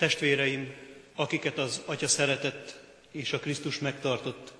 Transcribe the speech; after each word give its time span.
Testvéreim, 0.00 0.72
akiket 1.14 1.58
az 1.58 1.82
Atya 1.84 2.08
szeretett 2.08 2.80
és 3.10 3.32
a 3.32 3.38
Krisztus 3.38 3.78
megtartott, 3.78 4.52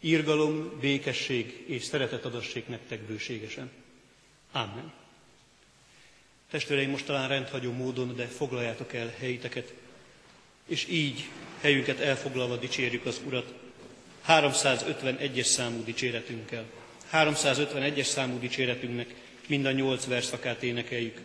írgalom, 0.00 0.78
békesség 0.80 1.64
és 1.66 1.84
szeretet 1.84 2.24
adassék 2.24 2.68
nektek 2.68 3.00
bőségesen. 3.00 3.70
Amen. 4.52 4.92
Testvéreim, 6.50 6.90
most 6.90 7.04
talán 7.04 7.28
rendhagyó 7.28 7.72
módon, 7.72 8.16
de 8.16 8.26
foglaljátok 8.26 8.92
el 8.92 9.14
helyiteket, 9.18 9.72
és 10.66 10.86
így 10.88 11.28
helyünket 11.60 12.00
elfoglalva 12.00 12.56
dicsérjük 12.56 13.06
az 13.06 13.20
Urat 13.26 13.54
351-es 14.28 15.46
számú 15.46 15.84
dicséretünkkel. 15.84 16.64
351-es 17.12 18.06
számú 18.06 18.38
dicséretünknek 18.38 19.14
mind 19.46 19.64
a 19.64 19.72
nyolc 19.72 20.06
verszakát 20.06 20.62
énekeljük. 20.62 21.20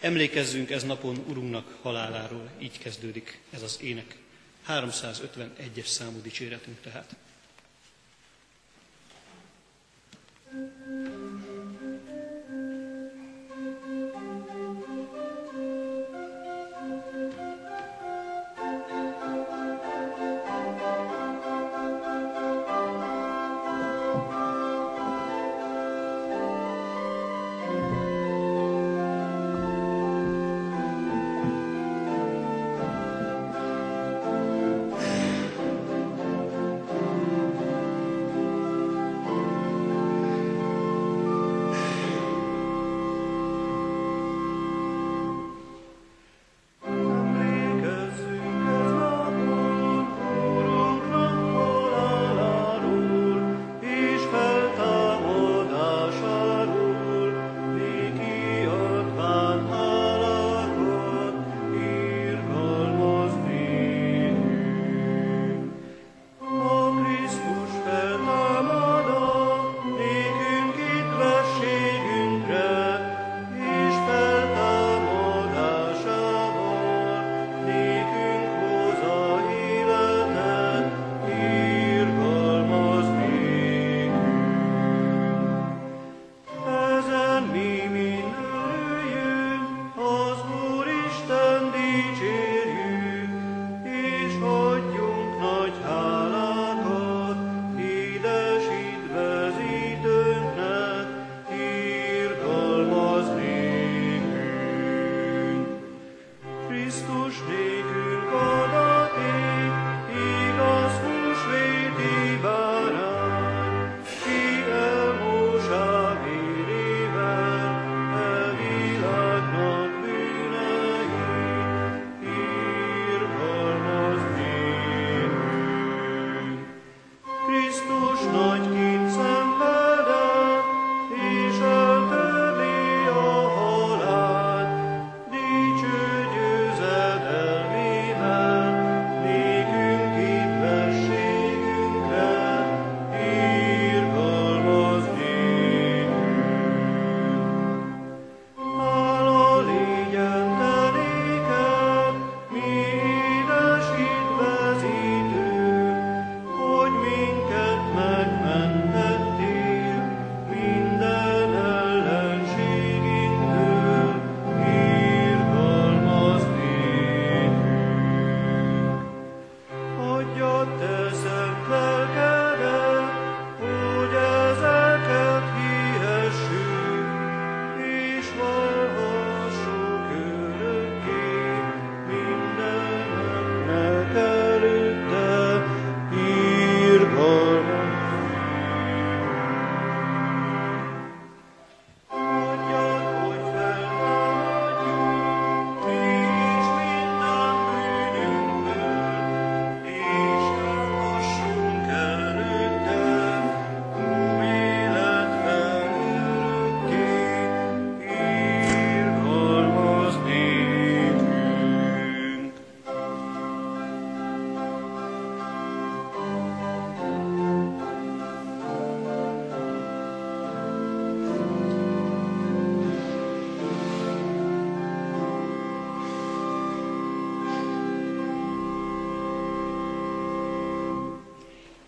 Emlékezzünk 0.00 0.70
ez 0.70 0.82
napon 0.84 1.24
Urunknak 1.28 1.78
haláláról, 1.82 2.50
így 2.58 2.78
kezdődik 2.78 3.40
ez 3.50 3.62
az 3.62 3.78
ének. 3.82 4.16
351-es 4.68 5.86
számú 5.86 6.20
dicséretünk 6.22 6.80
tehát. 6.80 7.16
thank 10.48 11.20
you 11.20 11.25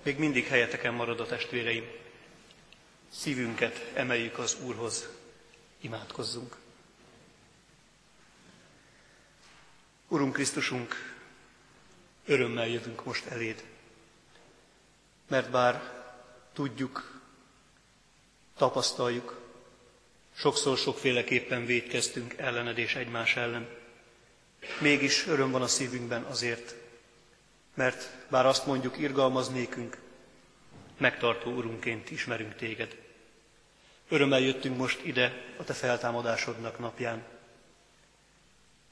Még 0.08 0.18
mindig 0.18 0.46
helyeteken 0.46 0.94
marad 0.94 1.20
a 1.20 1.26
testvéreim. 1.26 1.84
Szívünket 3.08 3.90
emeljük 3.94 4.38
az 4.38 4.56
Úrhoz, 4.64 5.08
imádkozzunk. 5.80 6.56
Urunk 10.08 10.32
Krisztusunk, 10.32 10.94
örömmel 12.26 12.68
jövünk 12.68 13.04
most 13.04 13.26
eléd, 13.26 13.64
mert 15.26 15.50
bár 15.50 16.02
tudjuk, 16.52 17.20
tapasztaljuk, 18.56 19.40
sokszor 20.34 20.78
sokféleképpen 20.78 21.66
védkeztünk 21.66 22.34
ellened 22.36 22.78
és 22.78 22.94
egymás 22.94 23.36
ellen, 23.36 23.68
mégis 24.80 25.26
öröm 25.26 25.50
van 25.50 25.62
a 25.62 25.68
szívünkben 25.68 26.22
azért, 26.22 26.87
mert 27.78 28.10
bár 28.28 28.46
azt 28.46 28.66
mondjuk 28.66 28.98
irgalmaz 28.98 29.48
nékünk, 29.48 29.98
megtartó 30.96 31.50
Urunként 31.50 32.10
ismerünk 32.10 32.54
téged. 32.54 32.96
Örömmel 34.08 34.40
jöttünk 34.40 34.76
most 34.76 35.04
ide 35.04 35.44
a 35.56 35.64
te 35.64 35.72
feltámadásodnak 35.72 36.78
napján. 36.78 37.24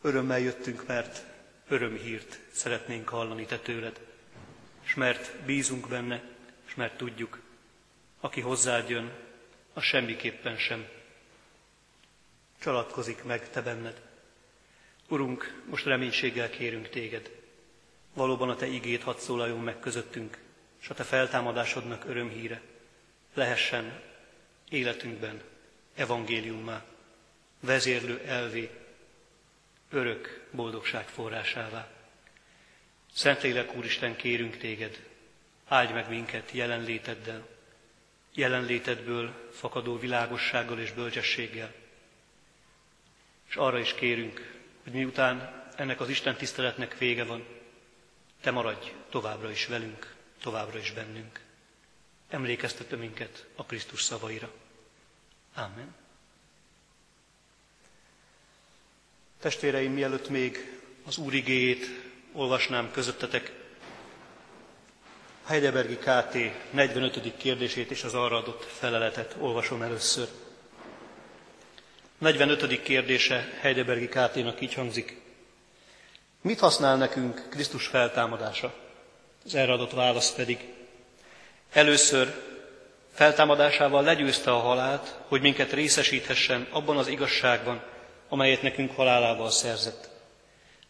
Örömmel 0.02 0.38
jöttünk, 0.38 0.86
mert 0.86 1.24
örömhírt 1.68 2.38
szeretnénk 2.52 3.08
hallani 3.08 3.44
te 3.44 3.58
tőled. 3.58 4.00
És 4.82 4.94
mert 4.94 5.36
bízunk 5.44 5.88
benne, 5.88 6.22
és 6.66 6.74
mert 6.74 6.96
tudjuk, 6.96 7.40
aki 8.20 8.40
hozzád 8.40 8.88
jön, 8.88 9.12
az 9.72 9.82
semmiképpen 9.82 10.56
sem 10.56 10.88
csalatkozik 12.58 13.24
meg 13.24 13.50
te 13.50 13.62
benned. 13.62 14.00
Urunk, 15.08 15.62
most 15.68 15.84
reménységgel 15.84 16.50
kérünk 16.50 16.88
téged. 16.88 17.44
Valóban 18.16 18.50
a 18.50 18.56
te 18.56 18.66
igét 18.66 19.02
hadd 19.02 19.18
szólaljon 19.18 19.60
meg 19.60 19.78
közöttünk, 19.80 20.38
és 20.80 20.88
a 20.88 20.94
te 20.94 21.02
feltámadásodnak 21.02 22.04
örömhíre 22.04 22.60
lehessen 23.34 24.00
életünkben 24.68 25.42
evangéliummá, 25.94 26.84
vezérlő 27.60 28.20
elvé, 28.26 28.70
örök 29.90 30.46
boldogság 30.50 31.08
forrásává. 31.08 31.88
Szentlélek 33.12 33.74
Úristen, 33.74 34.16
kérünk 34.16 34.56
téged, 34.56 35.06
áldj 35.68 35.92
meg 35.92 36.08
minket 36.08 36.50
jelenléteddel, 36.50 37.46
jelenlétedből 38.34 39.50
fakadó 39.52 39.98
világossággal 39.98 40.78
és 40.78 40.92
bölcsességgel. 40.92 41.72
És 43.48 43.56
arra 43.56 43.78
is 43.78 43.94
kérünk, 43.94 44.54
hogy 44.82 44.92
miután 44.92 45.64
ennek 45.76 46.00
az 46.00 46.08
Isten 46.08 46.36
tiszteletnek 46.36 46.98
vége 46.98 47.24
van, 47.24 47.55
te 48.46 48.52
maradj 48.52 48.92
továbbra 49.10 49.50
is 49.50 49.66
velünk, 49.66 50.14
továbbra 50.42 50.78
is 50.78 50.92
bennünk. 50.92 51.40
Emlékeztető 52.28 52.96
minket 52.96 53.44
a 53.56 53.64
Krisztus 53.64 54.02
szavaira. 54.02 54.50
Amen. 55.54 55.94
Testvéreim, 59.40 59.92
mielőtt 59.92 60.28
még 60.28 60.78
az 61.06 61.16
Úr 61.16 61.34
igéjét 61.34 61.86
olvasnám 62.32 62.90
közöttetek, 62.90 63.52
Heidelbergi 65.44 65.96
KT 65.96 66.36
45. 66.70 67.36
kérdését 67.36 67.90
és 67.90 68.04
az 68.04 68.14
arra 68.14 68.36
adott 68.36 68.64
feleletet 68.64 69.36
olvasom 69.38 69.82
először. 69.82 70.28
45. 72.18 72.82
kérdése 72.82 73.48
Heidelbergi 73.60 74.08
KT-nak 74.08 74.60
így 74.60 74.74
hangzik. 74.74 75.25
Mit 76.46 76.60
használ 76.60 76.96
nekünk 76.96 77.46
Krisztus 77.50 77.86
feltámadása? 77.86 78.74
Az 79.44 79.54
erre 79.54 79.72
adott 79.72 79.92
válasz 79.92 80.32
pedig. 80.32 80.58
Először 81.72 82.42
feltámadásával 83.12 84.02
legyőzte 84.02 84.50
a 84.50 84.58
halált, 84.58 85.14
hogy 85.28 85.40
minket 85.40 85.72
részesíthessen 85.72 86.66
abban 86.70 86.96
az 86.96 87.08
igazságban, 87.08 87.82
amelyet 88.28 88.62
nekünk 88.62 88.90
halálával 88.90 89.50
szerzett. 89.50 90.08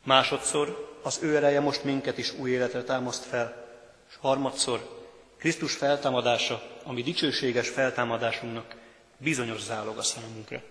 Másodszor 0.04 0.98
az 1.02 1.18
ő 1.22 1.36
ereje 1.36 1.60
most 1.60 1.84
minket 1.84 2.18
is 2.18 2.32
új 2.32 2.50
életre 2.50 2.82
támaszt 2.82 3.24
fel, 3.24 3.66
és 4.08 4.14
harmadszor 4.20 5.06
Krisztus 5.38 5.74
feltámadása, 5.74 6.62
ami 6.82 7.02
dicsőséges 7.02 7.68
feltámadásunknak 7.68 8.74
bizonyos 9.16 9.60
zálog 9.60 9.98
a 9.98 10.02
számunkra. 10.02 10.62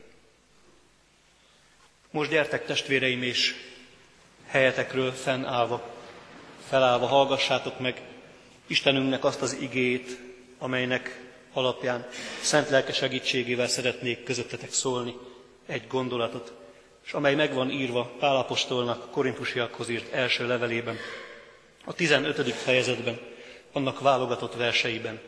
Most 2.11 2.29
gyertek 2.29 2.65
testvéreim, 2.65 3.23
és 3.23 3.73
helyetekről 4.47 5.11
fennállva, 5.11 5.89
felállva 6.67 7.05
hallgassátok 7.05 7.79
meg 7.79 8.01
Istenünknek 8.67 9.23
azt 9.23 9.41
az 9.41 9.57
igét, 9.59 10.19
amelynek 10.57 11.21
alapján 11.53 12.07
szent 12.41 12.69
lelke 12.69 12.93
segítségével 12.93 13.67
szeretnék 13.67 14.23
közöttetek 14.23 14.71
szólni 14.71 15.15
egy 15.65 15.87
gondolatot, 15.87 16.53
és 17.05 17.13
amely 17.13 17.35
megvan 17.35 17.69
írva 17.69 18.11
Pálapostolnak 18.19 19.11
korintusiakhoz 19.11 19.89
írt 19.89 20.13
első 20.13 20.47
levelében, 20.47 20.97
a 21.85 21.93
15. 21.93 22.51
fejezetben, 22.51 23.19
annak 23.71 23.99
válogatott 23.99 24.55
verseiben, 24.55 25.19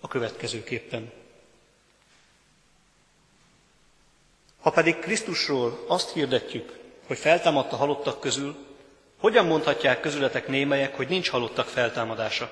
a 0.00 0.08
következőképpen. 0.08 1.12
Ha 4.60 4.70
pedig 4.70 4.98
Krisztusról 4.98 5.84
azt 5.86 6.12
hirdetjük, 6.12 6.78
hogy 7.06 7.18
feltámadt 7.18 7.72
a 7.72 7.76
halottak 7.76 8.20
közül, 8.20 8.56
hogyan 9.18 9.46
mondhatják 9.46 10.00
közületek 10.00 10.48
némelyek, 10.48 10.96
hogy 10.96 11.08
nincs 11.08 11.30
halottak 11.30 11.66
feltámadása? 11.66 12.50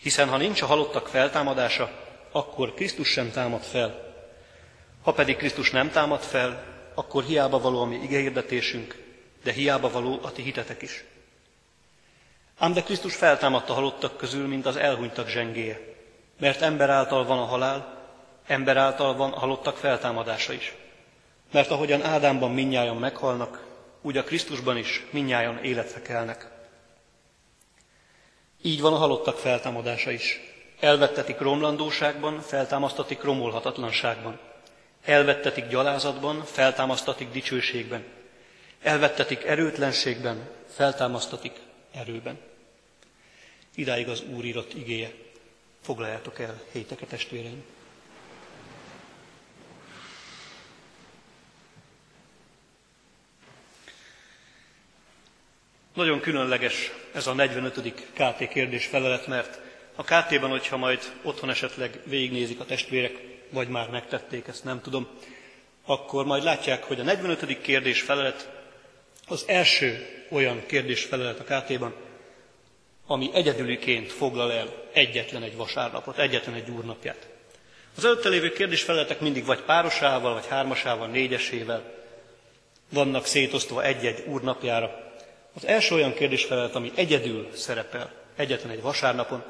Hiszen 0.00 0.28
ha 0.28 0.36
nincs 0.36 0.62
a 0.62 0.66
halottak 0.66 1.08
feltámadása, 1.08 1.90
akkor 2.32 2.74
Krisztus 2.74 3.08
sem 3.08 3.30
támad 3.30 3.62
fel. 3.62 4.14
Ha 5.02 5.12
pedig 5.12 5.36
Krisztus 5.36 5.70
nem 5.70 5.90
támad 5.90 6.20
fel, 6.20 6.62
akkor 6.94 7.24
hiába 7.24 7.58
való 7.58 7.80
a 7.80 7.84
mi 7.84 7.96
igehirdetésünk, 7.96 9.02
de 9.42 9.52
hiába 9.52 9.90
való 9.90 10.18
a 10.22 10.32
ti 10.32 10.42
hitetek 10.42 10.82
is. 10.82 11.04
Ám 12.58 12.72
de 12.72 12.82
Krisztus 12.82 13.16
feltámadt 13.16 13.70
a 13.70 13.74
halottak 13.74 14.16
közül, 14.16 14.46
mint 14.46 14.66
az 14.66 14.76
elhunytak 14.76 15.28
zsengéje, 15.28 15.80
mert 16.40 16.60
ember 16.60 16.90
által 16.90 17.24
van 17.24 17.38
a 17.38 17.44
halál, 17.44 18.04
ember 18.46 18.76
által 18.76 19.16
van 19.16 19.30
halottak 19.30 19.76
feltámadása 19.76 20.52
is. 20.52 20.74
Mert 21.52 21.70
ahogyan 21.70 22.02
Ádámban 22.02 22.50
minnyájan 22.50 22.96
meghalnak, 22.96 23.64
úgy 24.02 24.16
a 24.16 24.24
Krisztusban 24.24 24.76
is 24.76 25.04
minnyájan 25.10 25.64
életre 25.64 26.02
kelnek. 26.02 26.50
Így 28.62 28.80
van 28.80 28.92
a 28.92 28.96
halottak 28.96 29.38
feltámadása 29.38 30.10
is. 30.10 30.40
Elvettetik 30.80 31.38
romlandóságban, 31.38 32.40
feltámasztatik 32.40 33.22
romolhatatlanságban. 33.22 34.38
Elvettetik 35.04 35.68
gyalázatban, 35.68 36.44
feltámasztatik 36.44 37.30
dicsőségben. 37.30 38.04
Elvettetik 38.82 39.44
erőtlenségben, 39.44 40.48
feltámasztatik 40.68 41.60
erőben. 41.92 42.38
Idáig 43.74 44.08
az 44.08 44.22
Úr 44.34 44.44
írott 44.44 44.74
igéje. 44.74 45.12
Foglaljátok 45.82 46.38
el 46.38 46.62
héteket, 46.72 47.08
testvéreim! 47.08 47.75
Nagyon 55.96 56.20
különleges 56.20 56.92
ez 57.12 57.26
a 57.26 57.32
45. 57.32 57.94
KT 58.12 58.48
kérdés 58.48 58.86
felelet, 58.86 59.26
mert 59.26 59.60
a 59.94 60.02
KT-ban, 60.02 60.50
hogyha 60.50 60.76
majd 60.76 61.00
otthon 61.22 61.50
esetleg 61.50 62.00
végignézik 62.04 62.60
a 62.60 62.64
testvérek, 62.64 63.20
vagy 63.50 63.68
már 63.68 63.88
megtették, 63.90 64.46
ezt 64.46 64.64
nem 64.64 64.80
tudom, 64.80 65.08
akkor 65.86 66.24
majd 66.24 66.42
látják, 66.42 66.84
hogy 66.84 67.00
a 67.00 67.02
45. 67.02 67.60
kérdés 67.60 68.00
felelet 68.00 68.50
az 69.28 69.44
első 69.46 70.06
olyan 70.30 70.66
kérdés 70.66 71.04
felelet 71.04 71.40
a 71.40 71.44
KT-ban, 71.44 71.94
ami 73.06 73.30
egyedüliként 73.32 74.12
foglal 74.12 74.52
el 74.52 74.84
egyetlen 74.92 75.42
egy 75.42 75.56
vasárnapot, 75.56 76.18
egyetlen 76.18 76.54
egy 76.54 76.70
úrnapját. 76.70 77.28
Az 77.96 78.04
előtte 78.04 78.28
lévő 78.28 78.50
kérdésfeleletek 78.52 79.20
mindig 79.20 79.44
vagy 79.44 79.60
párosával, 79.60 80.32
vagy 80.32 80.46
hármasával, 80.46 81.08
négyesével 81.08 81.94
vannak 82.88 83.26
szétosztva 83.26 83.84
egy-egy 83.84 84.24
úrnapjára, 84.26 85.05
az 85.56 85.66
első 85.66 85.94
olyan 85.94 86.14
kérdésfelelet, 86.14 86.74
ami 86.74 86.92
egyedül 86.94 87.48
szerepel 87.54 88.12
egyetlen 88.36 88.72
egy 88.72 88.82
vasárnapon, 88.82 89.44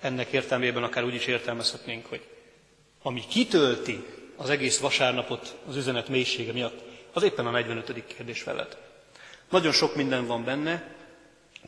ennek 0.00 0.30
értelmében 0.30 0.82
akár 0.82 1.04
úgy 1.04 1.14
is 1.14 1.26
értelmezhetnénk, 1.26 2.06
hogy 2.06 2.22
ami 3.02 3.22
kitölti 3.28 4.04
az 4.36 4.50
egész 4.50 4.78
vasárnapot 4.78 5.56
az 5.68 5.76
üzenet 5.76 6.08
mélysége 6.08 6.52
miatt, 6.52 6.82
az 7.12 7.22
éppen 7.22 7.46
a 7.46 7.50
45. 7.50 8.06
kérdés 8.06 8.42
felett. 8.42 8.76
Nagyon 9.50 9.72
sok 9.72 9.94
minden 9.96 10.26
van 10.26 10.44
benne, 10.44 10.94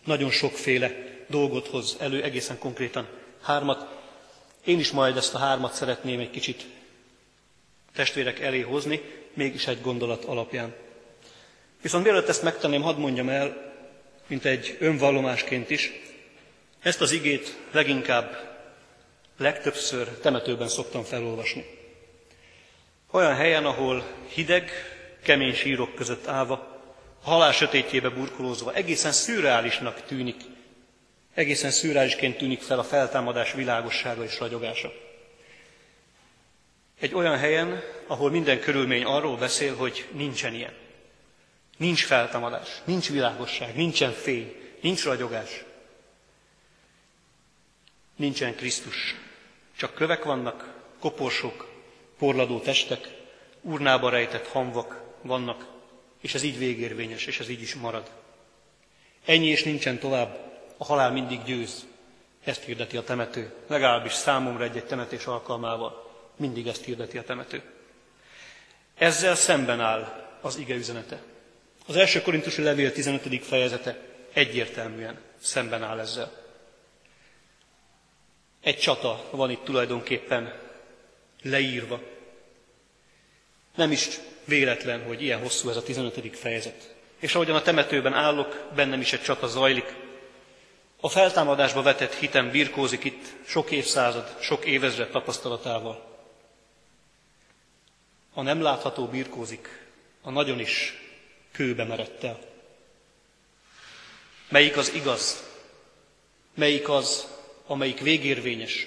nagyon 0.04 0.30
sokféle 0.30 0.90
dolgot 1.26 1.66
hoz 1.66 1.96
elő, 2.00 2.22
egészen 2.22 2.58
konkrétan 2.58 3.06
hármat. 3.42 3.86
Én 4.64 4.78
is 4.78 4.90
majd 4.90 5.16
ezt 5.16 5.34
a 5.34 5.38
hármat 5.38 5.72
szeretném 5.72 6.20
egy 6.20 6.30
kicsit 6.30 6.66
testvérek 7.94 8.40
elé 8.40 8.60
hozni, 8.60 9.00
mégis 9.34 9.66
egy 9.66 9.80
gondolat 9.80 10.24
alapján. 10.24 10.74
Viszont 11.82 12.04
mielőtt 12.04 12.28
ezt 12.28 12.42
megtenném, 12.42 12.82
hadd 12.82 12.96
mondjam 12.96 13.28
el, 13.28 13.74
mint 14.26 14.44
egy 14.44 14.76
önvallomásként 14.80 15.70
is, 15.70 15.92
ezt 16.82 17.00
az 17.00 17.12
igét 17.12 17.56
leginkább, 17.70 18.56
legtöbbször 19.38 20.08
temetőben 20.08 20.68
szoktam 20.68 21.02
felolvasni. 21.02 21.64
Olyan 23.10 23.34
helyen, 23.34 23.64
ahol 23.64 24.06
hideg, 24.28 24.70
kemény 25.22 25.54
sírok 25.54 25.94
között 25.94 26.26
állva, 26.26 26.80
halál 27.22 27.52
sötétjébe 27.52 28.08
burkolózva, 28.08 28.72
egészen 28.72 29.12
szürreálisnak 29.12 30.02
tűnik, 30.02 30.36
egészen 31.34 31.70
szürreálisként 31.70 32.36
tűnik 32.36 32.60
fel 32.60 32.78
a 32.78 32.84
feltámadás 32.84 33.52
világossága 33.52 34.24
és 34.24 34.38
ragyogása. 34.38 34.92
Egy 37.00 37.14
olyan 37.14 37.38
helyen, 37.38 37.82
ahol 38.06 38.30
minden 38.30 38.60
körülmény 38.60 39.04
arról 39.04 39.36
beszél, 39.36 39.76
hogy 39.76 40.06
nincsen 40.12 40.54
ilyen. 40.54 40.72
Nincs 41.76 42.04
feltámadás, 42.04 42.68
nincs 42.84 43.10
világosság, 43.10 43.76
nincsen 43.76 44.12
fény, 44.12 44.56
nincs 44.80 45.04
ragyogás. 45.04 45.64
Nincsen 48.16 48.54
Krisztus. 48.54 49.14
Csak 49.76 49.94
kövek 49.94 50.24
vannak, 50.24 50.74
koporsok, 50.98 51.68
porladó 52.18 52.60
testek, 52.60 53.08
urnába 53.60 54.08
rejtett 54.10 54.46
hamvak 54.46 55.02
vannak, 55.22 55.66
és 56.20 56.34
ez 56.34 56.42
így 56.42 56.58
végérvényes, 56.58 57.26
és 57.26 57.40
ez 57.40 57.48
így 57.48 57.62
is 57.62 57.74
marad. 57.74 58.10
Ennyi 59.24 59.46
és 59.46 59.62
nincsen 59.62 59.98
tovább, 59.98 60.38
a 60.76 60.84
halál 60.84 61.10
mindig 61.12 61.42
győz. 61.42 61.86
Ezt 62.44 62.62
hirdeti 62.62 62.96
a 62.96 63.04
temető, 63.04 63.54
legalábbis 63.66 64.12
számomra 64.12 64.64
egy-egy 64.64 64.86
temetés 64.86 65.26
alkalmával. 65.26 66.10
Mindig 66.36 66.66
ezt 66.66 66.84
hirdeti 66.84 67.18
a 67.18 67.22
temető. 67.22 67.62
Ezzel 68.94 69.34
szemben 69.34 69.80
áll 69.80 70.30
az 70.40 70.56
ige 70.56 70.74
üzenete. 70.74 71.22
Az 71.86 71.96
első 71.96 72.22
korintusi 72.22 72.62
levél 72.62 72.92
15. 72.92 73.44
fejezete 73.44 73.98
egyértelműen 74.32 75.20
szemben 75.40 75.82
áll 75.82 75.98
ezzel. 75.98 76.32
Egy 78.60 78.78
csata 78.78 79.24
van 79.30 79.50
itt 79.50 79.64
tulajdonképpen 79.64 80.54
leírva. 81.42 82.00
Nem 83.74 83.92
is 83.92 84.08
véletlen, 84.44 85.04
hogy 85.04 85.22
ilyen 85.22 85.40
hosszú 85.40 85.68
ez 85.68 85.76
a 85.76 85.82
15. 85.82 86.36
fejezet. 86.36 86.94
És 87.18 87.34
ahogyan 87.34 87.56
a 87.56 87.62
temetőben 87.62 88.12
állok, 88.12 88.70
bennem 88.74 89.00
is 89.00 89.12
egy 89.12 89.22
csata 89.22 89.46
zajlik. 89.46 89.94
A 91.00 91.08
feltámadásba 91.08 91.82
vetett 91.82 92.14
hitem 92.14 92.50
birkózik 92.50 93.04
itt 93.04 93.24
sok 93.46 93.70
évszázad, 93.70 94.36
sok 94.40 94.64
évezred 94.64 95.10
tapasztalatával. 95.10 96.18
A 98.34 98.42
nem 98.42 98.62
látható 98.62 99.06
birkózik, 99.06 99.86
a 100.22 100.30
nagyon 100.30 100.60
is 100.60 101.05
kőbe 101.56 102.08
el. 102.20 102.38
Melyik 104.48 104.76
az 104.76 104.92
igaz? 104.94 105.44
Melyik 106.54 106.88
az, 106.88 107.26
amelyik 107.66 108.00
végérvényes? 108.00 108.86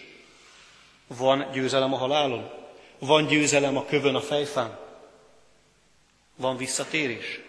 Van 1.07 1.51
győzelem 1.51 1.93
a 1.93 1.97
halálon? 1.97 2.49
Van 2.99 3.27
győzelem 3.27 3.77
a 3.77 3.85
kövön 3.85 4.15
a 4.15 4.21
fejfán? 4.21 4.79
Van 6.35 6.57
visszatérés? 6.57 7.39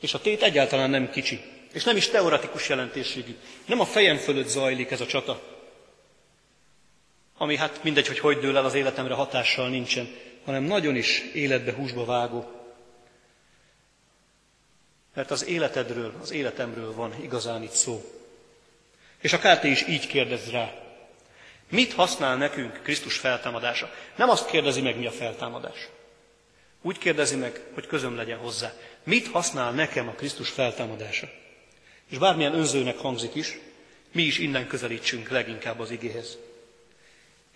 És 0.00 0.14
a 0.14 0.20
tét 0.20 0.42
egyáltalán 0.42 0.90
nem 0.90 1.10
kicsi, 1.10 1.40
és 1.72 1.84
nem 1.84 1.96
is 1.96 2.08
teoretikus 2.08 2.68
jelentésségű. 2.68 3.36
Nem 3.66 3.80
a 3.80 3.84
fejem 3.84 4.16
fölött 4.16 4.48
zajlik 4.48 4.90
ez 4.90 5.00
a 5.00 5.06
csata, 5.06 5.42
ami 7.36 7.56
hát 7.56 7.82
mindegy, 7.82 8.06
hogy 8.06 8.18
hogy 8.18 8.38
dől 8.38 8.56
el 8.56 8.64
az 8.64 8.74
életemre 8.74 9.14
hatással 9.14 9.68
nincsen, 9.68 10.14
hanem 10.44 10.62
nagyon 10.62 10.96
is 10.96 11.22
életbe, 11.34 11.72
húsba 11.72 12.04
vágó. 12.04 12.57
Mert 15.18 15.30
az 15.30 15.46
életedről, 15.46 16.14
az 16.20 16.30
életemről 16.30 16.94
van 16.94 17.22
igazán 17.22 17.62
itt 17.62 17.72
szó. 17.72 18.04
És 19.20 19.32
a 19.32 19.38
KT 19.38 19.64
is 19.64 19.86
így 19.88 20.06
kérdez 20.06 20.50
rá. 20.50 20.74
Mit 21.68 21.92
használ 21.92 22.36
nekünk 22.36 22.80
Krisztus 22.82 23.16
feltámadása? 23.16 23.90
Nem 24.16 24.28
azt 24.28 24.46
kérdezi 24.46 24.80
meg, 24.80 24.98
mi 24.98 25.06
a 25.06 25.10
feltámadás. 25.10 25.88
Úgy 26.82 26.98
kérdezi 26.98 27.36
meg, 27.36 27.60
hogy 27.74 27.86
közöm 27.86 28.16
legyen 28.16 28.38
hozzá. 28.38 28.72
Mit 29.04 29.28
használ 29.28 29.72
nekem 29.72 30.08
a 30.08 30.12
Krisztus 30.12 30.48
feltámadása? 30.48 31.28
És 32.10 32.18
bármilyen 32.18 32.54
önzőnek 32.54 32.98
hangzik 32.98 33.34
is, 33.34 33.58
mi 34.12 34.22
is 34.22 34.38
innen 34.38 34.66
közelítsünk 34.66 35.28
leginkább 35.28 35.80
az 35.80 35.90
igéhez. 35.90 36.38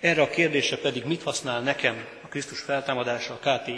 Erre 0.00 0.23
a 0.23 0.31
kérdésre 0.31 0.76
pedig 0.76 1.04
mit 1.04 1.23
használ 1.23 1.61
nekem 1.61 2.07
a 2.23 2.26
Krisztus 2.26 2.61
feltámadása 2.61 3.38
a 3.40 3.50
KT 3.50 3.71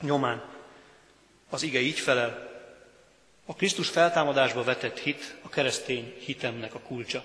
nyomán? 0.00 0.42
Az 1.48 1.62
ige 1.62 1.80
így 1.80 1.98
felel, 1.98 2.48
a 3.50 3.54
Krisztus 3.54 3.88
feltámadásba 3.88 4.62
vetett 4.62 4.98
hit 4.98 5.34
a 5.42 5.48
keresztény 5.48 6.14
hitemnek 6.18 6.74
a 6.74 6.78
kulcsa. 6.78 7.24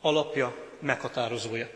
Alapja, 0.00 0.56
meghatározója. 0.80 1.70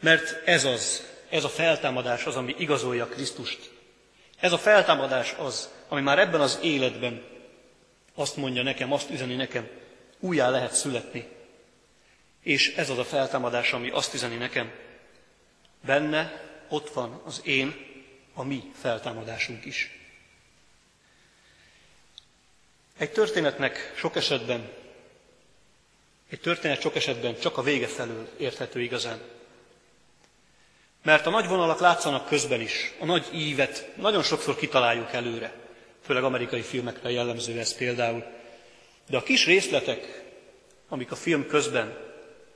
Mert 0.00 0.46
ez 0.48 0.64
az, 0.64 1.06
ez 1.28 1.44
a 1.44 1.48
feltámadás 1.48 2.24
az, 2.24 2.36
ami 2.36 2.54
igazolja 2.58 3.06
Krisztust. 3.06 3.70
Ez 4.40 4.52
a 4.52 4.58
feltámadás 4.58 5.34
az, 5.38 5.70
ami 5.88 6.00
már 6.00 6.18
ebben 6.18 6.40
az 6.40 6.58
életben 6.62 7.24
azt 8.14 8.36
mondja 8.36 8.62
nekem, 8.62 8.92
azt 8.92 9.10
üzeni 9.10 9.34
nekem, 9.34 9.68
újjá 10.20 10.50
lehet 10.50 10.74
születni. 10.74 11.28
És 12.42 12.74
ez 12.74 12.90
az 12.90 12.98
a 12.98 13.04
feltámadás, 13.04 13.72
ami 13.72 13.90
azt 13.90 14.14
üzeni 14.14 14.36
nekem, 14.36 14.72
benne 15.84 16.42
ott 16.68 16.90
van 16.90 17.22
az 17.24 17.40
én, 17.44 17.74
a 18.34 18.44
mi 18.44 18.72
feltámadásunk 18.80 19.64
is. 19.64 19.97
Egy 22.98 23.10
történetnek 23.10 23.92
sok 23.96 24.16
esetben, 24.16 24.68
egy 26.30 26.40
történet 26.40 26.80
sok 26.80 26.96
esetben 26.96 27.38
csak 27.38 27.58
a 27.58 27.62
vége 27.62 27.86
felől 27.86 28.28
érthető 28.36 28.80
igazán. 28.80 29.20
Mert 31.02 31.26
a 31.26 31.30
nagy 31.30 31.46
vonalak 31.48 31.80
látszanak 31.80 32.26
közben 32.26 32.60
is, 32.60 32.92
a 32.98 33.04
nagy 33.04 33.26
ívet 33.34 33.88
nagyon 33.96 34.22
sokszor 34.22 34.56
kitaláljuk 34.56 35.12
előre, 35.12 35.52
főleg 36.04 36.24
amerikai 36.24 36.60
filmekre 36.60 37.10
jellemző 37.10 37.58
ez 37.58 37.76
például. 37.76 38.24
De 39.08 39.16
a 39.16 39.22
kis 39.22 39.46
részletek, 39.46 40.22
amik 40.88 41.10
a 41.10 41.16
film 41.16 41.46
közben, 41.46 41.96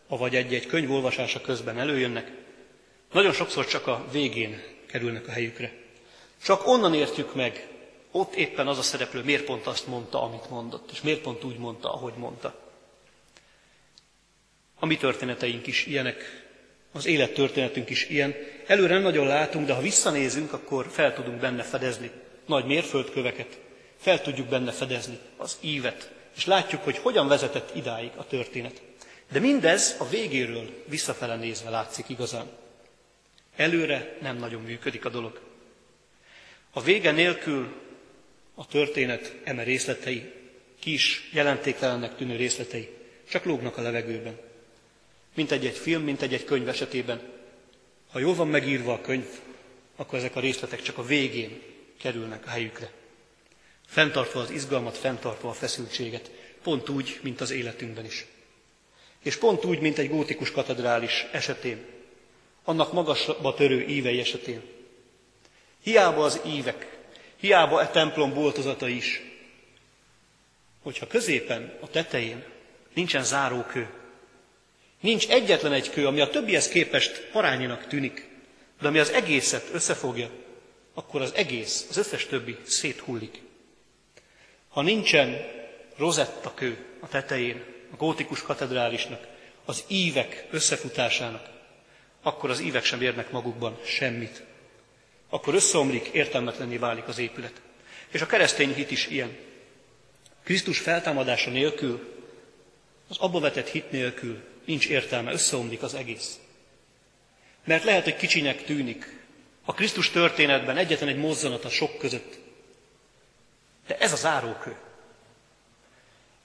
avagy 0.08 0.36
egy-egy 0.36 0.66
könyv 0.66 0.92
olvasása 0.92 1.40
közben 1.40 1.78
előjönnek, 1.78 2.30
nagyon 3.12 3.32
sokszor 3.32 3.66
csak 3.66 3.86
a 3.86 4.06
végén 4.10 4.62
kerülnek 4.86 5.28
a 5.28 5.30
helyükre. 5.30 5.72
Csak 6.44 6.66
onnan 6.66 6.94
értjük 6.94 7.34
meg, 7.34 7.71
ott 8.12 8.34
éppen 8.34 8.66
az 8.66 8.78
a 8.78 8.82
szereplő 8.82 9.22
miért 9.22 9.44
pont 9.44 9.66
azt 9.66 9.86
mondta, 9.86 10.22
amit 10.22 10.50
mondott, 10.50 10.90
és 10.90 11.00
miért 11.00 11.20
pont 11.20 11.44
úgy 11.44 11.58
mondta, 11.58 11.92
ahogy 11.92 12.14
mondta. 12.16 12.54
A 14.78 14.86
mi 14.86 14.96
történeteink 14.96 15.66
is 15.66 15.86
ilyenek, 15.86 16.46
az 16.92 17.06
élettörténetünk 17.06 17.90
is 17.90 18.08
ilyen. 18.08 18.34
Előre 18.66 18.92
nem 18.92 19.02
nagyon 19.02 19.26
látunk, 19.26 19.66
de 19.66 19.72
ha 19.72 19.80
visszanézünk, 19.80 20.52
akkor 20.52 20.86
fel 20.90 21.14
tudunk 21.14 21.40
benne 21.40 21.62
fedezni 21.62 22.10
nagy 22.46 22.64
mérföldköveket, 22.64 23.58
fel 23.96 24.20
tudjuk 24.20 24.48
benne 24.48 24.72
fedezni 24.72 25.18
az 25.36 25.56
ívet, 25.60 26.10
és 26.36 26.46
látjuk, 26.46 26.84
hogy 26.84 26.98
hogyan 26.98 27.28
vezetett 27.28 27.76
idáig 27.76 28.10
a 28.16 28.26
történet. 28.26 28.82
De 29.32 29.38
mindez 29.38 29.96
a 29.98 30.08
végéről 30.08 30.82
visszafele 30.86 31.36
nézve 31.36 31.70
látszik 31.70 32.08
igazán. 32.08 32.46
Előre 33.56 34.16
nem 34.20 34.36
nagyon 34.36 34.62
működik 34.62 35.04
a 35.04 35.08
dolog. 35.08 35.40
A 36.72 36.82
vége 36.82 37.10
nélkül 37.10 37.81
a 38.54 38.66
történet 38.66 39.34
eme 39.44 39.62
részletei, 39.62 40.32
kis, 40.80 41.30
jelentéktelennek 41.32 42.16
tűnő 42.16 42.36
részletei, 42.36 42.88
csak 43.28 43.44
lógnak 43.44 43.76
a 43.76 43.82
levegőben. 43.82 44.38
Mint 45.34 45.50
egy-egy 45.50 45.76
film, 45.76 46.02
mint 46.02 46.22
egy-egy 46.22 46.44
könyv 46.44 46.68
esetében. 46.68 47.20
Ha 48.10 48.18
jól 48.18 48.34
van 48.34 48.48
megírva 48.48 48.92
a 48.92 49.00
könyv, 49.00 49.26
akkor 49.96 50.18
ezek 50.18 50.36
a 50.36 50.40
részletek 50.40 50.82
csak 50.82 50.98
a 50.98 51.04
végén 51.04 51.62
kerülnek 51.98 52.46
a 52.46 52.50
helyükre. 52.50 52.90
Fentartva 53.86 54.40
az 54.40 54.50
izgalmat, 54.50 54.96
fenntartva 54.96 55.48
a 55.48 55.52
feszültséget, 55.52 56.30
pont 56.62 56.88
úgy, 56.88 57.20
mint 57.22 57.40
az 57.40 57.50
életünkben 57.50 58.04
is. 58.04 58.26
És 59.22 59.36
pont 59.36 59.64
úgy, 59.64 59.80
mint 59.80 59.98
egy 59.98 60.08
gótikus 60.08 60.50
katedrális 60.50 61.26
esetén, 61.32 61.84
annak 62.64 62.92
magasba 62.92 63.54
törő 63.54 63.86
ívei 63.86 64.20
esetén. 64.20 64.62
Hiába 65.82 66.24
az 66.24 66.40
ívek, 66.46 66.91
hiába 67.42 67.82
e 67.82 67.86
templom 67.86 68.34
boltozata 68.34 68.88
is, 68.88 69.20
hogyha 70.82 71.06
középen, 71.06 71.78
a 71.80 71.88
tetején 71.88 72.44
nincsen 72.94 73.24
zárókő, 73.24 73.88
nincs 75.00 75.28
egyetlen 75.28 75.72
egy 75.72 75.90
kő, 75.90 76.06
ami 76.06 76.20
a 76.20 76.30
többihez 76.30 76.68
képest 76.68 77.28
parányinak 77.32 77.86
tűnik, 77.86 78.28
de 78.80 78.88
ami 78.88 78.98
az 78.98 79.10
egészet 79.10 79.68
összefogja, 79.72 80.30
akkor 80.94 81.20
az 81.22 81.34
egész, 81.34 81.86
az 81.90 81.96
összes 81.96 82.26
többi 82.26 82.56
széthullik. 82.64 83.42
Ha 84.68 84.82
nincsen 84.82 85.36
rozetta 85.96 86.54
kő 86.54 86.84
a 87.00 87.08
tetején, 87.08 87.64
a 87.92 87.96
gótikus 87.96 88.42
katedrálisnak, 88.42 89.26
az 89.64 89.84
ívek 89.86 90.46
összefutásának, 90.50 91.48
akkor 92.22 92.50
az 92.50 92.60
ívek 92.60 92.84
sem 92.84 93.02
érnek 93.02 93.30
magukban 93.30 93.78
semmit. 93.84 94.42
Akkor 95.32 95.54
összeomlik, 95.54 96.06
értelmetlenné 96.06 96.76
válik 96.76 97.08
az 97.08 97.18
épület. 97.18 97.60
És 98.08 98.20
a 98.20 98.26
keresztény 98.26 98.74
hit 98.74 98.90
is 98.90 99.06
ilyen. 99.06 99.36
Krisztus 100.42 100.78
feltámadása 100.78 101.50
nélkül, 101.50 102.24
az 103.08 103.16
abba 103.18 103.40
vetett 103.40 103.68
hit 103.68 103.90
nélkül 103.90 104.42
nincs 104.64 104.88
értelme, 104.88 105.32
összeomlik 105.32 105.82
az 105.82 105.94
egész. 105.94 106.38
Mert 107.64 107.84
lehet, 107.84 108.04
hogy 108.04 108.16
kicsinek 108.16 108.64
tűnik, 108.64 109.20
a 109.64 109.74
Krisztus 109.74 110.10
történetben 110.10 110.76
egyetlen 110.76 111.08
egy 111.08 111.16
mozzanat 111.16 111.64
a 111.64 111.70
sok 111.70 111.98
között. 111.98 112.38
De 113.86 113.98
ez 113.98 114.12
a 114.12 114.16
zárókő. 114.16 114.76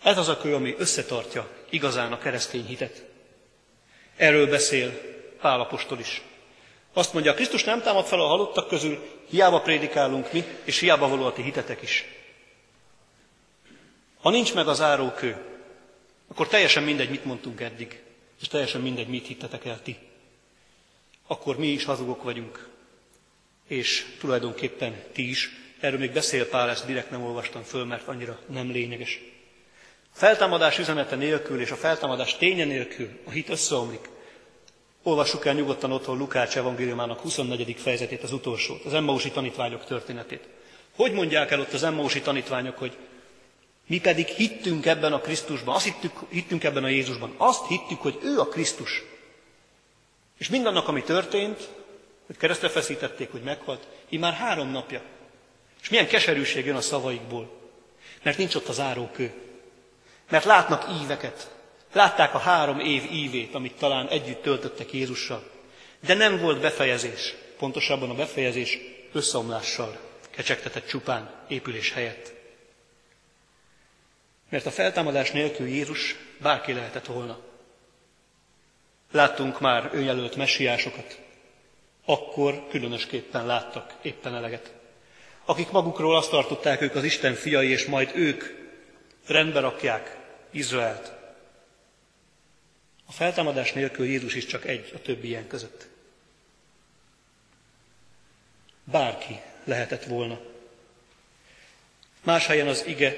Ez 0.03 0.17
az 0.17 0.27
a 0.27 0.37
kő, 0.37 0.55
ami 0.55 0.75
összetartja 0.77 1.49
igazán 1.69 2.11
a 2.11 2.17
keresztény 2.17 2.65
hitet. 2.65 3.05
Erről 4.15 4.49
beszél 4.49 5.01
Pálapostól 5.41 5.99
is. 5.99 6.21
Azt 6.97 7.13
mondja, 7.13 7.33
Krisztus 7.33 7.63
nem 7.63 7.81
támad 7.81 8.05
fel 8.05 8.19
a 8.19 8.27
halottak 8.27 8.67
közül, 8.67 9.03
hiába 9.29 9.61
prédikálunk 9.61 10.31
mi, 10.31 10.43
és 10.63 10.79
hiába 10.79 11.07
való 11.07 11.25
a 11.25 11.33
ti 11.33 11.41
hitetek 11.41 11.81
is. 11.81 12.05
Ha 14.21 14.29
nincs 14.29 14.53
meg 14.53 14.67
az 14.67 14.81
árókő, 14.81 15.37
akkor 16.27 16.47
teljesen 16.47 16.83
mindegy, 16.83 17.09
mit 17.09 17.25
mondtunk 17.25 17.61
eddig, 17.61 18.01
és 18.41 18.47
teljesen 18.47 18.81
mindegy, 18.81 19.07
mit 19.07 19.27
hittetek 19.27 19.65
el 19.65 19.81
ti. 19.81 19.97
Akkor 21.27 21.57
mi 21.57 21.67
is 21.67 21.85
hazugok 21.85 22.23
vagyunk, 22.23 22.69
és 23.67 24.15
tulajdonképpen 24.19 25.03
ti 25.13 25.29
is, 25.29 25.49
erről 25.79 25.99
még 25.99 26.11
beszél 26.11 26.49
Pál, 26.49 26.69
ezt 26.69 26.85
direkt 26.85 27.11
nem 27.11 27.23
olvastam 27.23 27.63
föl, 27.63 27.85
mert 27.85 28.07
annyira 28.07 28.39
nem 28.47 28.71
lényeges. 28.71 29.21
A 30.13 30.17
feltámadás 30.17 30.79
üzenete 30.79 31.15
nélkül 31.15 31.61
és 31.61 31.71
a 31.71 31.75
feltámadás 31.75 32.37
ténye 32.37 32.65
nélkül 32.65 33.09
a 33.23 33.29
hit 33.29 33.49
összeomlik. 33.49 34.09
Olvassuk 35.07 35.45
el 35.45 35.53
nyugodtan 35.53 35.91
otthon 35.91 36.17
Lukács 36.17 36.57
evangéliumának 36.57 37.19
24. 37.19 37.75
fejezetét, 37.79 38.23
az 38.23 38.31
utolsót, 38.31 38.85
az 38.85 38.93
Emmausi 38.93 39.31
tanítványok 39.31 39.85
történetét. 39.85 40.47
Hogy 40.95 41.11
mondják 41.11 41.51
el 41.51 41.59
ott 41.59 41.73
az 41.73 41.83
Emmausi 41.83 42.21
tanítványok, 42.21 42.77
hogy 42.77 42.97
mi 43.87 43.99
pedig 43.99 44.27
hittünk 44.27 44.85
ebben 44.85 45.13
a 45.13 45.19
Krisztusban, 45.19 45.75
azt 45.75 45.85
hittük, 45.85 46.11
hittünk 46.29 46.63
ebben 46.63 46.83
a 46.83 46.87
Jézusban, 46.87 47.33
azt 47.37 47.67
hittük, 47.67 48.01
hogy 48.01 48.19
ő 48.23 48.39
a 48.39 48.47
Krisztus. 48.47 49.03
És 50.37 50.49
mindannak, 50.49 50.87
ami 50.87 51.03
történt, 51.03 51.69
hogy 52.25 52.37
keresztre 52.37 52.69
feszítették, 52.69 53.31
hogy 53.31 53.43
meghalt, 53.43 53.87
így 54.09 54.19
már 54.19 54.33
három 54.33 54.71
napja. 54.71 55.01
És 55.81 55.89
milyen 55.89 56.07
keserűség 56.07 56.65
jön 56.65 56.75
a 56.75 56.81
szavaikból, 56.81 57.49
mert 58.23 58.37
nincs 58.37 58.55
ott 58.55 58.67
az 58.67 58.79
árókő. 58.79 59.33
Mert 60.29 60.45
látnak 60.45 60.87
íveket, 61.03 61.56
látták 61.97 62.33
a 62.33 62.37
három 62.37 62.79
év 62.79 63.11
ívét, 63.11 63.55
amit 63.55 63.77
talán 63.77 64.07
együtt 64.07 64.41
töltöttek 64.41 64.93
Jézussal. 64.93 65.43
De 65.99 66.13
nem 66.13 66.39
volt 66.39 66.61
befejezés, 66.61 67.35
pontosabban 67.57 68.09
a 68.09 68.13
befejezés 68.15 68.79
összeomlással 69.11 69.99
kecsegtetett 70.29 70.87
csupán 70.87 71.31
épülés 71.47 71.93
helyett. 71.93 72.33
Mert 74.49 74.65
a 74.65 74.71
feltámadás 74.71 75.31
nélkül 75.31 75.67
Jézus 75.67 76.15
bárki 76.41 76.73
lehetett 76.73 77.05
volna. 77.05 77.39
Láttunk 79.11 79.59
már 79.59 79.89
önjelölt 79.93 80.35
messiásokat, 80.35 81.19
akkor 82.05 82.67
különösképpen 82.69 83.45
láttak 83.45 83.93
éppen 84.01 84.35
eleget. 84.35 84.73
Akik 85.45 85.71
magukról 85.71 86.15
azt 86.15 86.29
tartották, 86.29 86.81
ők 86.81 86.95
az 86.95 87.03
Isten 87.03 87.33
fiai, 87.33 87.69
és 87.69 87.85
majd 87.85 88.11
ők 88.15 88.43
rendbe 89.27 89.59
rakják 89.59 90.17
Izraelt. 90.51 91.16
A 93.07 93.11
feltámadás 93.11 93.73
nélkül 93.73 94.05
Jézus 94.05 94.35
is 94.35 94.45
csak 94.45 94.65
egy 94.65 94.91
a 94.95 95.01
többi 95.01 95.27
ilyen 95.27 95.47
között. 95.47 95.87
Bárki 98.83 99.39
lehetett 99.63 100.03
volna. 100.03 100.39
Más 102.23 102.45
helyen 102.45 102.67
az 102.67 102.85
ige 102.85 103.15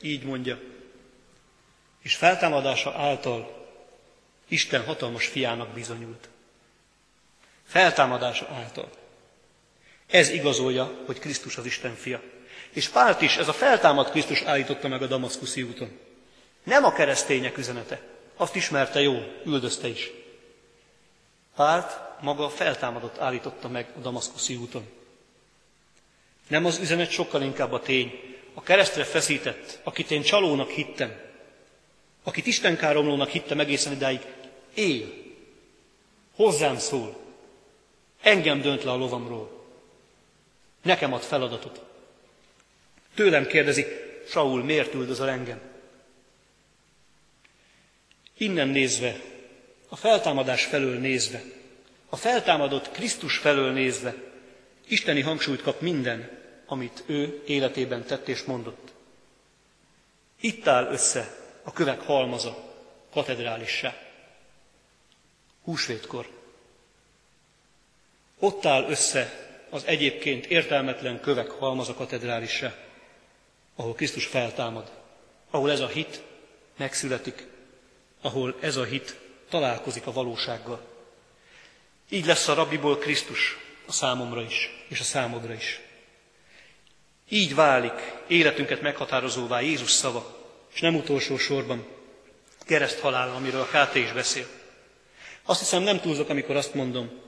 így 0.00 0.22
mondja, 0.22 0.60
és 2.02 2.14
feltámadása 2.14 2.94
által 2.94 3.68
Isten 4.48 4.84
hatalmas 4.84 5.26
fiának 5.26 5.68
bizonyult. 5.68 6.28
Feltámadása 7.66 8.48
által. 8.48 8.90
Ez 10.06 10.28
igazolja, 10.28 11.02
hogy 11.06 11.18
Krisztus 11.18 11.56
az 11.56 11.66
Isten 11.66 11.94
fia. 11.94 12.22
És 12.70 12.88
Pált 12.88 13.20
is, 13.20 13.36
ez 13.36 13.48
a 13.48 13.52
feltámad 13.52 14.10
Krisztus 14.10 14.42
állította 14.42 14.88
meg 14.88 15.02
a 15.02 15.06
Damaszkuszi 15.06 15.62
úton. 15.62 15.98
Nem 16.62 16.84
a 16.84 16.92
keresztények 16.92 17.58
üzenete. 17.58 18.11
Azt 18.36 18.54
ismerte 18.54 19.00
jó, 19.00 19.22
üldözte 19.44 19.88
is. 19.88 20.10
Pált 21.56 22.00
maga 22.20 22.48
feltámadott 22.48 23.18
állította 23.18 23.68
meg 23.68 23.92
a 23.96 23.98
Damaszkuszi 23.98 24.56
úton. 24.56 24.86
Nem 26.48 26.64
az 26.64 26.78
üzenet 26.78 27.10
sokkal 27.10 27.42
inkább 27.42 27.72
a 27.72 27.80
tény. 27.80 28.20
A 28.54 28.62
keresztre 28.62 29.04
feszített, 29.04 29.80
akit 29.82 30.10
én 30.10 30.22
csalónak 30.22 30.70
hittem, 30.70 31.20
akit 32.22 32.46
Isten 32.46 32.76
káromlónak 32.76 33.28
hittem 33.28 33.60
egészen 33.60 33.92
idáig, 33.92 34.20
él. 34.74 35.12
Hozzám 36.34 36.78
szól. 36.78 37.16
Engem 38.22 38.60
dönt 38.60 38.82
le 38.82 38.90
a 38.90 38.96
lovamról. 38.96 39.64
Nekem 40.82 41.12
ad 41.12 41.22
feladatot. 41.22 41.82
Tőlem 43.14 43.46
kérdezi, 43.46 43.86
Saul, 44.28 44.64
miért 44.64 44.94
üldözöl 44.94 45.28
engem? 45.28 45.71
Innen 48.42 48.68
nézve, 48.68 49.20
a 49.88 49.96
feltámadás 49.96 50.64
felől 50.64 50.98
nézve, 50.98 51.42
a 52.08 52.16
feltámadott 52.16 52.90
Krisztus 52.90 53.36
felől 53.36 53.72
nézve, 53.72 54.14
isteni 54.86 55.20
hangsúlyt 55.20 55.62
kap 55.62 55.80
minden, 55.80 56.38
amit 56.66 57.02
ő 57.06 57.42
életében 57.46 58.04
tett 58.04 58.28
és 58.28 58.42
mondott. 58.42 58.92
Itt 60.40 60.66
áll 60.66 60.86
össze 60.86 61.36
a 61.62 61.72
kövek 61.72 62.00
halmaza 62.00 62.74
katedrálissá. 63.12 63.96
Húsvétkor. 65.64 66.28
Ott 68.38 68.66
áll 68.66 68.84
össze 68.88 69.48
az 69.70 69.84
egyébként 69.84 70.46
értelmetlen 70.46 71.20
kövek 71.20 71.50
halmaza 71.50 71.94
katedrálissá, 71.94 72.74
ahol 73.76 73.94
Krisztus 73.94 74.26
feltámad, 74.26 74.90
ahol 75.50 75.70
ez 75.70 75.80
a 75.80 75.88
hit 75.88 76.22
megszületik, 76.76 77.50
ahol 78.22 78.56
ez 78.60 78.76
a 78.76 78.84
hit 78.84 79.16
találkozik 79.48 80.06
a 80.06 80.12
valósággal. 80.12 80.80
Így 82.08 82.26
lesz 82.26 82.48
a 82.48 82.54
rabbiból 82.54 82.98
Krisztus 82.98 83.56
a 83.86 83.92
számomra 83.92 84.42
is, 84.42 84.84
és 84.88 85.00
a 85.00 85.04
számodra 85.04 85.54
is. 85.54 85.80
Így 87.28 87.54
válik 87.54 88.12
életünket 88.26 88.80
meghatározóvá 88.80 89.60
Jézus 89.60 89.90
szava, 89.90 90.36
és 90.74 90.80
nem 90.80 90.94
utolsó 90.94 91.38
sorban 91.38 91.86
kereszt 92.58 93.00
halál, 93.00 93.34
amiről 93.34 93.60
a 93.60 93.84
KT 93.84 93.94
is 93.94 94.12
beszél. 94.12 94.46
Azt 95.42 95.58
hiszem 95.58 95.82
nem 95.82 96.00
túlzok, 96.00 96.28
amikor 96.28 96.56
azt 96.56 96.74
mondom, 96.74 97.20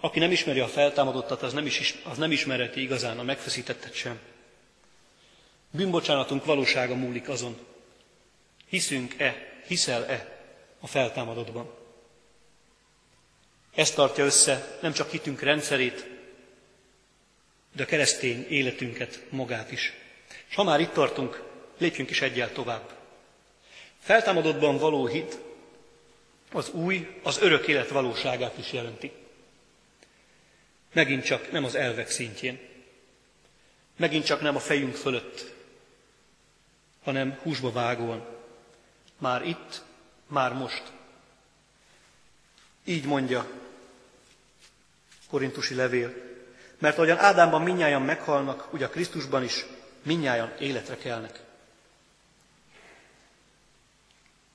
aki 0.00 0.18
nem 0.18 0.30
ismeri 0.30 0.60
a 0.60 0.68
feltámadottat, 0.68 1.42
az 1.42 1.52
nem, 1.52 1.66
is, 1.66 1.94
az 2.04 2.18
nem 2.18 2.32
ismereti 2.32 2.80
igazán 2.80 3.18
a 3.18 3.22
megfeszítettet 3.22 3.94
sem. 3.94 4.18
Bűnbocsánatunk 5.70 6.44
valósága 6.44 6.94
múlik 6.94 7.28
azon, 7.28 7.58
hiszünk-e, 8.68 9.49
hiszel-e 9.70 10.42
a 10.80 10.86
feltámadottban. 10.86 11.70
Ez 13.74 13.90
tartja 13.90 14.24
össze 14.24 14.78
nem 14.80 14.92
csak 14.92 15.10
hitünk 15.10 15.40
rendszerét, 15.40 16.08
de 17.72 17.82
a 17.82 17.86
keresztény 17.86 18.46
életünket 18.48 19.22
magát 19.28 19.72
is. 19.72 19.92
És 20.48 20.54
ha 20.54 20.62
már 20.62 20.80
itt 20.80 20.92
tartunk, 20.92 21.42
lépjünk 21.78 22.10
is 22.10 22.20
egyel 22.20 22.52
tovább. 22.52 22.90
Feltámadottban 23.98 24.78
való 24.78 25.06
hit 25.06 25.38
az 26.52 26.70
új, 26.70 27.20
az 27.22 27.38
örök 27.38 27.66
élet 27.66 27.88
valóságát 27.88 28.58
is 28.58 28.72
jelenti. 28.72 29.12
Megint 30.92 31.24
csak 31.24 31.50
nem 31.50 31.64
az 31.64 31.74
elvek 31.74 32.10
szintjén. 32.10 32.58
Megint 33.96 34.24
csak 34.24 34.40
nem 34.40 34.56
a 34.56 34.60
fejünk 34.60 34.94
fölött, 34.94 35.54
hanem 37.02 37.38
húsba 37.42 37.72
vágóan. 37.72 38.39
Már 39.20 39.46
itt, 39.46 39.82
már 40.26 40.52
most. 40.52 40.82
Így 42.84 43.04
mondja 43.04 43.50
Korintusi 45.28 45.74
levél. 45.74 46.14
Mert 46.78 46.96
ahogyan 46.96 47.18
Ádámban 47.18 47.62
minnyáján 47.62 48.02
meghalnak, 48.02 48.72
ugye 48.72 48.84
a 48.84 48.90
Krisztusban 48.90 49.44
is 49.44 49.64
minnyáján 50.02 50.56
életre 50.58 50.96
kelnek. 50.96 51.40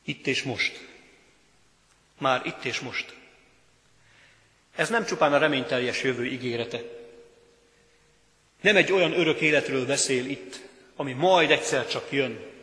Itt 0.04 0.28
és 0.28 0.43
most. 0.43 0.88
Már 2.17 2.45
itt 2.45 2.63
és 2.63 2.80
most. 2.80 3.15
Ez 4.75 4.89
nem 4.89 5.06
csupán 5.06 5.34
a 5.34 5.38
reményteljes 5.38 6.04
jövő 6.04 6.25
ígérete. 6.25 6.82
Nem 8.62 8.75
egy 8.75 8.91
olyan 8.91 9.13
örök 9.19 9.41
életről 9.41 9.86
beszél 9.86 10.25
itt, 10.25 10.60
ami 10.95 11.13
majd 11.13 11.51
egyszer 11.51 11.88
csak 11.88 12.12
jön, 12.12 12.55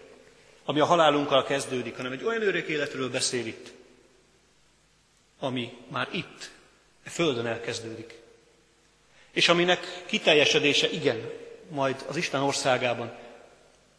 ami 0.65 0.81
a 0.81 0.85
halálunkkal 0.85 1.45
kezdődik, 1.45 1.97
hanem 1.97 2.13
egy 2.13 2.25
olyan 2.25 2.43
örök 2.43 2.69
életről 2.69 3.11
beszél 3.11 3.47
itt, 3.47 3.73
ami 5.39 5.77
már 5.89 6.09
itt, 6.13 6.51
a 7.05 7.09
Földön 7.09 7.47
elkezdődik. 7.47 8.21
És 9.31 9.49
aminek 9.49 10.05
kiteljesedése 10.07 10.91
igen, 10.91 11.31
majd 11.69 12.05
az 12.09 12.17
Isten 12.17 12.41
országában, 12.41 13.13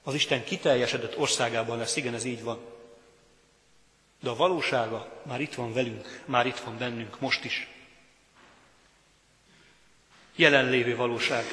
az 0.04 0.14
Isten 0.14 0.44
kiteljesedett 0.44 1.18
országában 1.18 1.78
lesz, 1.78 1.96
igen, 1.96 2.14
ez 2.14 2.24
így 2.24 2.44
van. 2.44 2.60
De 4.22 4.30
a 4.30 4.36
valósága 4.36 5.22
már 5.24 5.42
itt 5.42 5.54
van 5.54 5.74
velünk, 5.74 6.22
már 6.26 6.46
itt 6.46 6.60
van 6.60 6.78
bennünk, 6.78 7.20
most 7.20 7.44
is. 7.44 7.68
Jelenlévő 10.36 10.96
valóság. 10.96 11.44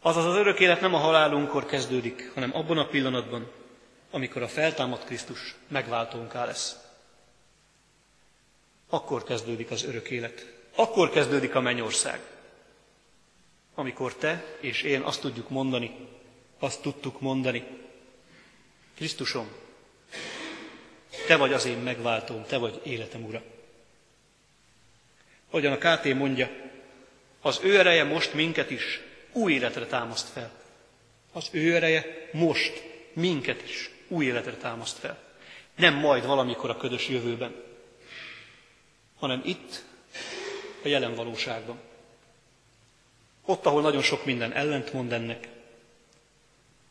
Azaz 0.00 0.24
az 0.24 0.36
örök 0.36 0.60
élet 0.60 0.80
nem 0.80 0.94
a 0.94 0.98
halálunkkor 0.98 1.66
kezdődik, 1.66 2.30
hanem 2.34 2.56
abban 2.56 2.78
a 2.78 2.86
pillanatban, 2.86 3.50
amikor 4.10 4.42
a 4.42 4.48
feltámadt 4.48 5.04
Krisztus 5.04 5.54
megváltónká 5.68 6.44
lesz. 6.44 6.76
Akkor 8.88 9.24
kezdődik 9.24 9.70
az 9.70 9.84
örök 9.84 10.10
élet. 10.10 10.52
Akkor 10.74 11.10
kezdődik 11.10 11.54
a 11.54 11.60
mennyország. 11.60 12.20
Amikor 13.74 14.14
te 14.14 14.44
és 14.60 14.82
én 14.82 15.00
azt 15.00 15.20
tudjuk 15.20 15.48
mondani, 15.48 16.08
azt 16.58 16.82
tudtuk 16.82 17.20
mondani. 17.20 17.64
Krisztusom, 18.94 19.48
te 21.26 21.36
vagy 21.36 21.52
az 21.52 21.64
én 21.64 21.78
megváltóm, 21.78 22.44
te 22.46 22.56
vagy 22.56 22.80
életem 22.84 23.24
ura. 23.24 23.42
Hogyan 25.50 25.72
a 25.72 25.78
KT 25.78 26.14
mondja, 26.14 26.50
az 27.40 27.60
ő 27.62 27.78
ereje 27.78 28.04
most 28.04 28.34
minket 28.34 28.70
is 28.70 29.00
új 29.32 29.52
életre 29.52 29.86
támaszt 29.86 30.28
fel. 30.28 30.52
Az 31.32 31.48
ő 31.50 31.74
ereje 31.74 32.28
most 32.32 32.82
minket 33.12 33.62
is 33.62 33.90
új 34.08 34.24
életre 34.24 34.56
támaszt 34.56 34.98
fel. 34.98 35.18
Nem 35.76 35.94
majd 35.94 36.26
valamikor 36.26 36.70
a 36.70 36.76
ködös 36.76 37.08
jövőben, 37.08 37.54
hanem 39.18 39.42
itt, 39.44 39.84
a 40.84 40.88
jelen 40.88 41.14
valóságban. 41.14 41.80
Ott, 43.44 43.66
ahol 43.66 43.82
nagyon 43.82 44.02
sok 44.02 44.24
minden 44.24 44.52
ellentmond 44.52 45.12
ennek, 45.12 45.48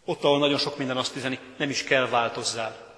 ott, 0.05 0.23
ahol 0.23 0.39
nagyon 0.39 0.57
sok 0.57 0.77
minden 0.77 0.97
azt 0.97 1.15
üzeni, 1.15 1.39
nem 1.57 1.69
is 1.69 1.83
kell 1.83 2.07
változzál. 2.07 2.95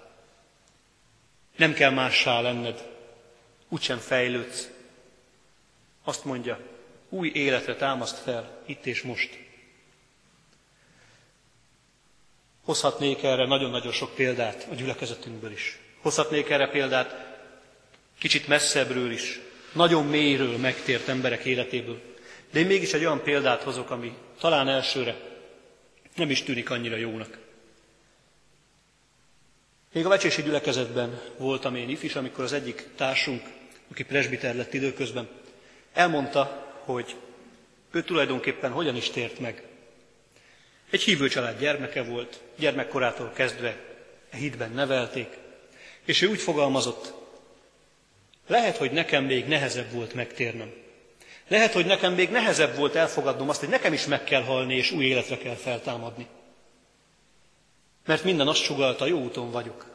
Nem 1.56 1.74
kell 1.74 1.92
mássá 1.92 2.42
lenned, 2.42 2.90
úgysem 3.70 3.98
fejlődsz. 3.98 4.70
Azt 6.04 6.26
mondja, 6.26 6.60
új 7.10 7.32
életre 7.34 7.76
támaszt 7.76 8.18
fel, 8.18 8.62
itt 8.66 8.86
és 8.86 9.02
most. 9.02 9.49
Hozhatnék 12.70 13.24
erre 13.24 13.46
nagyon-nagyon 13.46 13.92
sok 13.92 14.16
példát 14.16 14.68
a 14.72 14.76
gyülekezetünkből 14.76 15.52
is. 15.52 15.80
Hozhatnék 16.02 16.50
erre 16.50 16.68
példát 16.68 17.16
kicsit 18.20 18.48
messzebbről 18.48 19.12
is, 19.12 19.40
nagyon 19.74 20.06
mélyről 20.06 20.58
megtért 20.58 21.08
emberek 21.08 21.46
életéből. 21.46 22.02
De 22.52 22.60
én 22.60 22.66
mégis 22.66 22.94
egy 22.94 23.06
olyan 23.06 23.24
példát 23.24 23.64
hozok, 23.64 23.90
ami 23.90 24.14
talán 24.40 24.68
elsőre 24.68 25.16
nem 26.16 26.30
is 26.30 26.44
tűnik 26.44 26.70
annyira 26.70 26.96
jónak. 26.96 27.38
Még 29.94 30.06
a 30.06 30.10
vecsési 30.10 30.42
gyülekezetben 30.42 31.22
voltam 31.38 31.76
én 31.76 31.90
is, 31.90 32.16
amikor 32.16 32.44
az 32.44 32.54
egyik 32.54 32.88
társunk, 32.96 33.42
aki 33.92 34.04
presbiter 34.04 34.56
lett 34.56 34.74
időközben, 34.74 35.28
elmondta, 35.94 36.74
hogy 36.84 37.16
ő 37.92 38.04
tulajdonképpen 38.04 38.72
hogyan 38.72 38.96
is 38.96 39.10
tért 39.10 39.40
meg. 39.40 39.69
Egy 40.90 41.02
hívő 41.02 41.28
család 41.28 41.60
gyermeke 41.60 42.04
volt, 42.04 42.42
gyermekkorától 42.56 43.32
kezdve 43.34 43.78
a 44.32 44.36
hídben 44.36 44.72
nevelték, 44.72 45.38
és 46.06 46.22
ő 46.22 46.28
úgy 46.28 46.42
fogalmazott, 46.42 47.14
lehet, 48.48 48.78
hogy 48.78 48.92
nekem 48.92 49.24
még 49.24 49.48
nehezebb 49.48 49.92
volt 49.92 50.14
megtérnem. 50.14 50.74
Lehet, 51.48 51.74
hogy 51.74 51.86
nekem 51.86 52.14
még 52.14 52.30
nehezebb 52.30 52.76
volt 52.76 52.96
elfogadnom 52.96 53.50
azt, 53.50 53.60
hogy 53.60 53.70
nekem 53.70 53.94
is 53.94 54.06
meg 54.06 54.24
kell 54.24 54.44
halni, 54.44 54.76
és 54.76 54.92
új 54.92 55.06
életre 55.06 55.38
kell 55.38 55.56
feltámadni. 55.56 56.28
Mert 58.06 58.24
minden 58.24 58.48
azt 58.48 58.64
sugalta, 58.64 59.06
jó 59.06 59.20
úton 59.20 59.52
vagyok. 59.52 59.86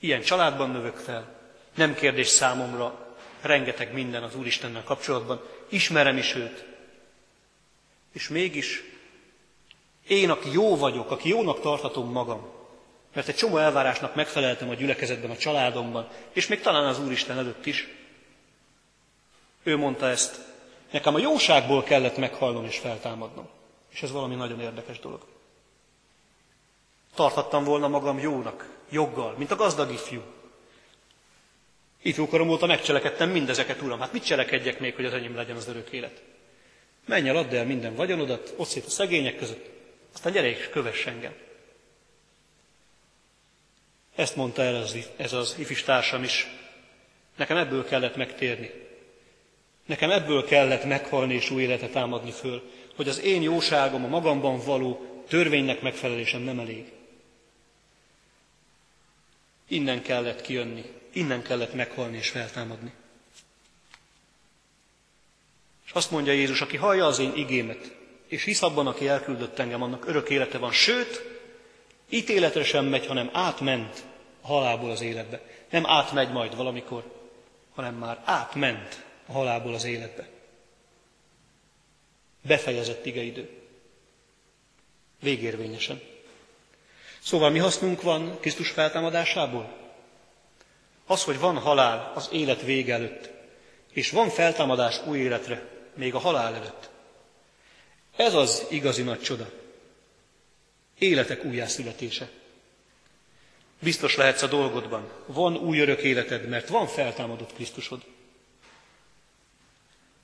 Ilyen 0.00 0.22
családban 0.22 0.70
növök 0.70 0.96
fel. 0.96 1.38
Nem 1.74 1.94
kérdés 1.94 2.28
számomra, 2.28 3.16
rengeteg 3.40 3.92
minden 3.92 4.22
az 4.22 4.36
Úristennel 4.36 4.82
kapcsolatban. 4.82 5.42
Ismerem 5.68 6.16
is 6.16 6.34
őt. 6.34 6.64
És 8.12 8.28
mégis 8.28 8.82
én, 10.06 10.30
aki 10.30 10.52
jó 10.52 10.76
vagyok, 10.76 11.10
aki 11.10 11.28
jónak 11.28 11.60
tartatom 11.60 12.10
magam, 12.10 12.54
mert 13.14 13.28
egy 13.28 13.34
csomó 13.34 13.56
elvárásnak 13.56 14.14
megfeleltem 14.14 14.68
a 14.68 14.74
gyülekezetben, 14.74 15.30
a 15.30 15.36
családomban, 15.36 16.08
és 16.32 16.46
még 16.46 16.60
talán 16.60 16.86
az 16.86 17.00
Úristen 17.00 17.38
előtt 17.38 17.66
is. 17.66 17.88
Ő 19.62 19.76
mondta 19.76 20.08
ezt, 20.08 20.40
nekem 20.90 21.14
a 21.14 21.18
jóságból 21.18 21.82
kellett 21.82 22.16
meghalnom 22.16 22.64
és 22.64 22.78
feltámadnom. 22.78 23.48
És 23.92 24.02
ez 24.02 24.12
valami 24.12 24.34
nagyon 24.34 24.60
érdekes 24.60 24.98
dolog. 24.98 25.26
Tarthattam 27.14 27.64
volna 27.64 27.88
magam 27.88 28.18
jónak, 28.18 28.68
joggal, 28.90 29.34
mint 29.38 29.50
a 29.50 29.56
gazdag 29.56 29.92
ifjú. 29.92 30.22
Ifjúkorom 32.02 32.48
óta 32.48 32.66
megcselekedtem 32.66 33.30
mindezeket, 33.30 33.82
Uram. 33.82 34.00
Hát 34.00 34.12
mit 34.12 34.24
cselekedjek 34.24 34.80
még, 34.80 34.94
hogy 34.94 35.04
az 35.04 35.12
enyém 35.12 35.36
legyen 35.36 35.56
az 35.56 35.68
örök 35.68 35.90
élet? 35.90 36.22
Menj 37.06 37.28
el, 37.28 37.36
add 37.36 37.54
el 37.54 37.64
minden 37.64 37.94
vagyonodat, 37.94 38.54
ott 38.56 38.68
szét 38.68 38.84
a 38.84 38.90
szegények 38.90 39.36
között, 39.36 39.75
aztán 40.16 40.32
gyere 40.32 40.48
és 40.48 40.68
kövess 40.68 41.06
engem. 41.06 41.34
Ezt 44.14 44.36
mondta 44.36 44.62
el 44.62 44.74
az, 44.74 44.96
ez 45.16 45.32
az 45.32 45.54
ifis 45.58 45.82
társam 45.82 46.22
is. 46.22 46.46
Nekem 47.36 47.56
ebből 47.56 47.84
kellett 47.84 48.16
megtérni. 48.16 48.70
Nekem 49.86 50.10
ebből 50.10 50.44
kellett 50.44 50.84
meghalni 50.84 51.34
és 51.34 51.50
új 51.50 51.62
életet 51.62 51.92
támadni 51.92 52.30
föl, 52.30 52.70
hogy 52.94 53.08
az 53.08 53.20
én 53.20 53.42
jóságom, 53.42 54.04
a 54.04 54.08
magamban 54.08 54.58
való 54.64 55.22
törvénynek 55.28 55.80
megfelelésem 55.80 56.40
nem 56.40 56.58
elég. 56.58 56.92
Innen 59.68 60.02
kellett 60.02 60.40
kijönni, 60.40 60.84
innen 61.12 61.42
kellett 61.42 61.74
meghalni 61.74 62.16
és 62.16 62.28
feltámadni. 62.28 62.92
És 65.86 65.92
azt 65.92 66.10
mondja 66.10 66.32
Jézus, 66.32 66.60
aki 66.60 66.76
hallja 66.76 67.06
az 67.06 67.18
én 67.18 67.32
igémet, 67.34 67.95
és 68.26 68.44
hisz 68.44 68.62
abban, 68.62 68.86
aki 68.86 69.08
elküldött 69.08 69.58
engem, 69.58 69.82
annak 69.82 70.06
örök 70.06 70.30
élete 70.30 70.58
van. 70.58 70.72
Sőt, 70.72 71.24
ítéletre 72.08 72.64
sem 72.64 72.84
megy, 72.84 73.06
hanem 73.06 73.30
átment 73.32 74.04
a 74.40 74.46
halálból 74.46 74.90
az 74.90 75.00
életbe. 75.00 75.40
Nem 75.70 75.86
átmegy 75.86 76.32
majd 76.32 76.56
valamikor, 76.56 77.04
hanem 77.74 77.94
már 77.94 78.22
átment 78.24 79.04
a 79.26 79.32
halálból 79.32 79.74
az 79.74 79.84
életbe. 79.84 80.28
Befejezett 82.42 83.06
igeidő. 83.06 83.50
Végérvényesen. 85.20 86.00
Szóval 87.18 87.50
mi 87.50 87.58
hasznunk 87.58 88.02
van 88.02 88.40
Krisztus 88.40 88.70
feltámadásából? 88.70 89.72
Az, 91.06 91.24
hogy 91.24 91.38
van 91.38 91.58
halál 91.58 92.12
az 92.14 92.28
élet 92.32 92.62
vége 92.62 92.94
előtt, 92.94 93.30
és 93.92 94.10
van 94.10 94.28
feltámadás 94.28 95.06
új 95.06 95.18
életre, 95.18 95.68
még 95.94 96.14
a 96.14 96.18
halál 96.18 96.54
előtt. 96.54 96.90
Ez 98.16 98.34
az 98.34 98.66
igazi 98.70 99.02
nagy 99.02 99.20
csoda. 99.20 99.50
Életek 100.98 101.44
újjászületése. 101.44 102.28
Biztos 103.78 104.16
lehetsz 104.16 104.42
a 104.42 104.46
dolgodban. 104.46 105.12
Van 105.26 105.56
új 105.56 105.78
örök 105.78 106.02
életed, 106.02 106.48
mert 106.48 106.68
van 106.68 106.86
feltámadott 106.86 107.52
Krisztusod. 107.52 108.04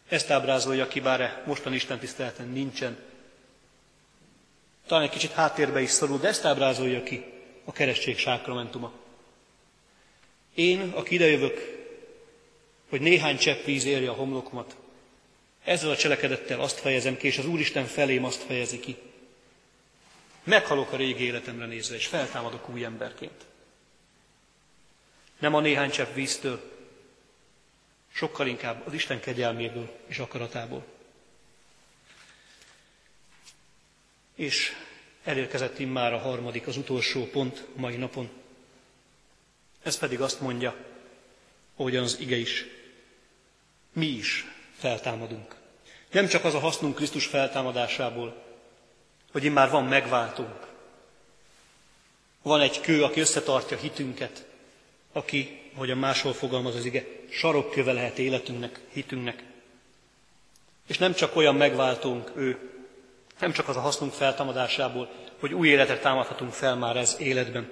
Ezt 0.08 0.30
ábrázolja 0.30 0.88
ki, 0.88 1.00
bár 1.00 1.42
mostan 1.46 1.74
Isten 1.74 1.98
tiszteleten 1.98 2.48
nincsen. 2.48 2.98
Talán 4.86 5.04
egy 5.04 5.10
kicsit 5.10 5.32
háttérbe 5.32 5.80
is 5.80 5.90
szorul, 5.90 6.18
de 6.18 6.28
ezt 6.28 6.44
ábrázolja 6.44 7.02
ki 7.02 7.24
a 7.64 7.72
keresztség 7.72 8.18
sákramentuma. 8.18 8.92
Én, 10.54 10.92
aki 10.94 11.14
idejövök, 11.14 11.86
hogy 12.88 13.00
néhány 13.00 13.36
csepp 13.36 13.64
víz 13.64 13.84
érje 13.84 14.10
a 14.10 14.14
homlokomat, 14.14 14.76
ezzel 15.64 15.90
a 15.90 15.96
cselekedettel 15.96 16.60
azt 16.60 16.78
fejezem 16.78 17.16
ki, 17.16 17.26
és 17.26 17.38
az 17.38 17.46
Úristen 17.46 17.86
felém 17.86 18.24
azt 18.24 18.42
fejezi 18.42 18.80
ki. 18.80 18.96
Meghalok 20.44 20.92
a 20.92 20.96
régi 20.96 21.24
életemre 21.24 21.66
nézve, 21.66 21.94
és 21.94 22.06
feltámadok 22.06 22.68
új 22.68 22.84
emberként. 22.84 23.46
Nem 25.38 25.54
a 25.54 25.60
néhány 25.60 25.90
csepp 25.90 26.14
víztől, 26.14 26.70
sokkal 28.12 28.46
inkább 28.46 28.86
az 28.86 28.92
Isten 28.92 29.20
kegyelméből 29.20 29.98
és 30.06 30.18
akaratából. 30.18 30.84
És 34.34 34.72
elérkezett 35.24 35.78
immár 35.78 36.12
a 36.12 36.18
harmadik, 36.18 36.66
az 36.66 36.76
utolsó 36.76 37.26
pont 37.26 37.66
mai 37.76 37.96
napon. 37.96 38.30
Ez 39.82 39.98
pedig 39.98 40.20
azt 40.20 40.40
mondja, 40.40 40.76
ahogyan 41.76 42.02
az 42.02 42.20
ige 42.20 42.36
is, 42.36 42.64
mi 43.92 44.06
is 44.06 44.46
feltámadunk. 44.82 45.54
Nem 46.10 46.26
csak 46.26 46.44
az 46.44 46.54
a 46.54 46.58
hasznunk 46.58 46.94
Krisztus 46.94 47.26
feltámadásából, 47.26 48.42
hogy 49.32 49.44
immár 49.44 49.70
van 49.70 49.84
megváltunk. 49.84 50.66
Van 52.42 52.60
egy 52.60 52.80
kő, 52.80 53.04
aki 53.04 53.20
összetartja 53.20 53.76
hitünket, 53.76 54.46
aki, 55.12 55.70
a 55.76 55.94
máshol 55.94 56.32
fogalmaz 56.32 56.74
az 56.74 56.84
ige, 56.84 57.06
sarokköve 57.30 57.92
lehet 57.92 58.18
életünknek, 58.18 58.80
hitünknek. 58.92 59.42
És 60.86 60.98
nem 60.98 61.14
csak 61.14 61.36
olyan 61.36 61.54
megváltunk 61.54 62.32
ő, 62.36 62.70
nem 63.40 63.52
csak 63.52 63.68
az 63.68 63.76
a 63.76 63.80
hasznunk 63.80 64.12
feltámadásából, 64.12 65.10
hogy 65.40 65.54
új 65.54 65.68
életet 65.68 66.02
támadhatunk 66.02 66.52
fel 66.52 66.76
már 66.76 66.96
ez 66.96 67.16
életben, 67.18 67.70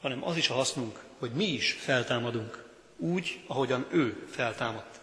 hanem 0.00 0.24
az 0.24 0.36
is 0.36 0.48
a 0.48 0.54
hasznunk, 0.54 0.98
hogy 1.18 1.30
mi 1.30 1.44
is 1.44 1.72
feltámadunk, 1.72 2.64
úgy, 2.96 3.40
ahogyan 3.46 3.86
ő 3.90 4.26
feltámadt. 4.30 4.99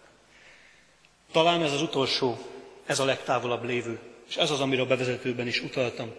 Talán 1.32 1.64
ez 1.64 1.72
az 1.72 1.82
utolsó, 1.82 2.38
ez 2.86 3.00
a 3.00 3.06
legtávolabb 3.06 3.64
lévő, 3.64 4.00
és 4.30 4.36
ez 4.36 4.52
az, 4.52 4.60
amire 4.60 4.82
a 4.82 4.86
bevezetőben 4.86 5.48
is 5.48 5.62
utaltam. 5.62 6.14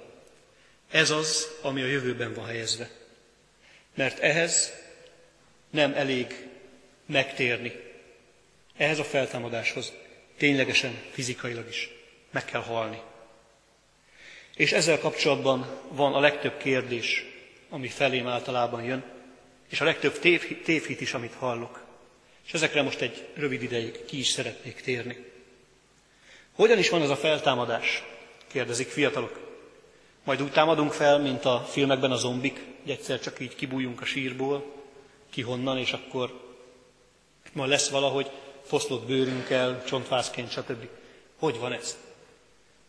Ez 0.90 1.11
az, 1.11 1.49
ami 1.62 1.83
a 1.83 1.87
jövőben 1.87 2.35
van 2.35 2.47
helyezve. 2.47 2.90
Mert 3.94 4.18
ehhez 4.18 4.73
nem 5.71 5.92
elég 5.92 6.49
megtérni. 7.07 7.73
Ehhez 8.77 8.99
a 8.99 9.05
feltámadáshoz 9.05 9.92
ténylegesen, 10.37 11.03
fizikailag 11.11 11.68
is 11.68 11.90
meg 12.31 12.44
kell 12.44 12.62
halni. 12.62 13.01
És 14.57 14.73
ezzel 14.73 14.99
kapcsolatban 14.99 15.81
van 15.88 16.14
a 16.14 16.21
legtöbb 16.21 16.57
kérdés, 16.57 17.25
ami 17.68 17.88
felém 17.88 18.27
általában 18.27 18.85
jön, 18.85 19.05
és 19.68 19.81
a 19.81 19.85
legtöbb 19.85 20.18
tév, 20.18 20.62
tévhit 20.62 21.01
is, 21.01 21.14
amit 21.14 21.35
hallok. 21.35 21.87
És 22.49 22.55
ezekre 22.55 22.83
most 22.83 23.01
egy 23.01 23.27
rövid 23.35 23.63
ideig 23.63 24.05
ki 24.05 24.19
is 24.19 24.29
szeretnék 24.29 24.81
térni. 24.81 25.25
Hogyan 26.53 26.79
is 26.79 26.89
van 26.89 27.03
ez 27.03 27.11
a 27.11 27.17
feltámadás? 27.17 28.03
kérdezik 28.47 28.89
fiatalok. 28.89 29.41
Majd 30.25 30.43
úgy 30.43 30.53
támadunk 30.53 30.93
fel, 30.93 31.19
mint 31.19 31.45
a 31.45 31.67
filmekben 31.71 32.11
a 32.11 32.17
zombik, 32.17 32.65
hogy 32.83 32.91
egyszer 32.91 33.21
csak 33.21 33.41
így 33.41 33.55
kibújunk 33.55 34.01
a 34.01 34.05
sírból, 34.05 34.73
ki 35.31 35.43
honnan, 35.43 35.79
és 35.79 35.93
akkor 35.93 36.41
majd 37.53 37.71
lesz 37.71 37.89
valahogy 37.89 38.31
foszlott 38.65 39.07
bőrünkkel, 39.07 39.85
csontvászként, 39.85 40.51
stb. 40.51 40.89
Hogy 41.39 41.59
van 41.59 41.73
ez? 41.73 41.97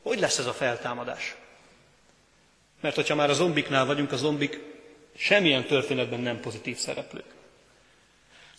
Hogy 0.02 0.20
lesz 0.20 0.38
ez 0.38 0.46
a 0.46 0.54
feltámadás? 0.54 1.36
Mert 2.80 2.96
hogyha 2.96 3.16
már 3.16 3.30
a 3.30 3.34
zombiknál 3.34 3.86
vagyunk, 3.86 4.12
a 4.12 4.18
zombik 4.18 4.60
semmilyen 5.16 5.66
történetben 5.66 6.20
nem 6.20 6.40
pozitív 6.40 6.78
szereplők. 6.78 7.38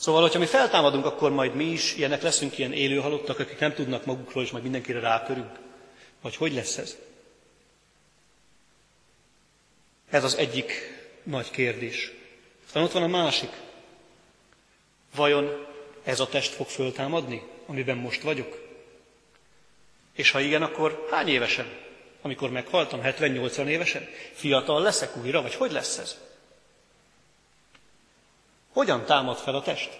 Szóval, 0.01 0.23
hogyha 0.23 0.39
mi 0.39 0.47
feltámadunk, 0.47 1.05
akkor 1.05 1.31
majd 1.31 1.55
mi 1.55 1.65
is 1.65 1.95
ilyenek 1.95 2.23
leszünk, 2.23 2.59
ilyen 2.59 2.73
élő 2.73 2.97
halottak, 2.97 3.39
akik 3.39 3.59
nem 3.59 3.75
tudnak 3.75 4.05
magukról, 4.05 4.43
és 4.43 4.51
majd 4.51 4.63
mindenkire 4.63 5.01
rátörünk. 5.01 5.59
Vagy 6.21 6.37
hogy 6.37 6.53
lesz 6.55 6.77
ez? 6.77 6.97
Ez 10.11 10.25
az 10.25 10.37
egyik 10.37 10.73
nagy 11.23 11.51
kérdés. 11.51 12.13
Aztán 12.67 12.83
ott 12.83 12.93
van 12.93 13.03
a 13.03 13.07
másik. 13.07 13.51
Vajon 15.15 15.67
ez 16.05 16.21
a 16.21 16.29
test 16.29 16.53
fog 16.53 16.67
föltámadni, 16.67 17.43
amiben 17.67 17.97
most 17.97 18.23
vagyok? 18.23 18.59
És 20.13 20.31
ha 20.31 20.41
igen, 20.41 20.63
akkor 20.63 21.07
hány 21.11 21.29
évesen? 21.29 21.73
Amikor 22.23 22.51
meghaltam, 22.51 23.01
70-80 23.03 23.67
évesen? 23.67 24.09
Fiatal 24.33 24.83
leszek 24.83 25.17
újra, 25.17 25.43
vagy 25.43 25.55
hogy 25.55 25.73
lesz 25.73 25.99
ez? 25.99 26.30
Hogyan 28.73 29.05
támad 29.05 29.37
fel 29.37 29.55
a 29.55 29.63
test? 29.63 29.99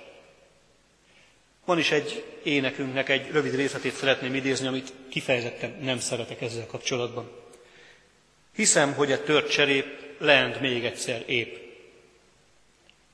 Van 1.65 1.79
is 1.79 1.91
egy 1.91 2.25
énekünknek 2.43 3.09
egy 3.09 3.31
rövid 3.31 3.55
részletét 3.55 3.95
szeretném 3.95 4.35
idézni, 4.35 4.67
amit 4.67 4.93
kifejezetten 5.11 5.77
nem 5.81 5.99
szeretek 5.99 6.41
ezzel 6.41 6.67
kapcsolatban. 6.67 7.31
Hiszem, 8.55 8.95
hogy 8.95 9.13
a 9.13 9.23
tört 9.23 9.51
cserép 9.51 9.87
lend 10.19 10.61
még 10.61 10.85
egyszer 10.85 11.23
épp. 11.27 11.57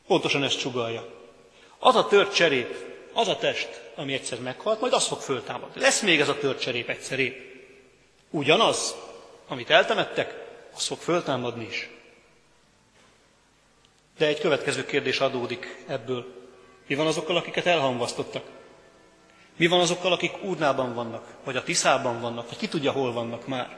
Pontosan 0.06 0.42
ezt 0.44 0.58
csugalja. 0.58 1.08
Az 1.78 1.94
a 1.96 2.06
tört 2.06 2.34
cserép, 2.34 2.76
az 3.12 3.28
a 3.28 3.36
test, 3.36 3.68
ami 3.94 4.12
egyszer 4.12 4.40
meghalt, 4.40 4.80
majd 4.80 4.92
az 4.92 5.06
fog 5.06 5.20
föltámadni. 5.20 5.80
Lesz 5.80 6.00
még 6.02 6.20
ez 6.20 6.28
a 6.28 6.38
tört 6.38 6.60
cserép 6.60 6.88
egyszer 6.88 7.18
épp. 7.18 7.38
Ugyanaz, 8.30 8.94
amit 9.48 9.70
eltemettek, 9.70 10.34
az 10.74 10.86
fog 10.86 10.98
föltámadni 10.98 11.64
is. 11.64 11.88
De 14.18 14.26
egy 14.26 14.40
következő 14.40 14.84
kérdés 14.84 15.20
adódik 15.20 15.84
ebből. 15.86 16.24
Mi 16.86 16.94
van 16.94 17.06
azokkal, 17.06 17.36
akiket 17.36 17.66
elhamvasztottak? 17.66 18.44
Mi 19.56 19.66
van 19.66 19.80
azokkal, 19.80 20.12
akik 20.12 20.42
Úrnában 20.42 20.94
vannak, 20.94 21.26
vagy 21.44 21.56
a 21.56 21.62
Tiszában 21.62 22.20
vannak, 22.20 22.48
vagy 22.48 22.58
ki 22.58 22.68
tudja, 22.68 22.92
hol 22.92 23.12
vannak 23.12 23.46
már? 23.46 23.76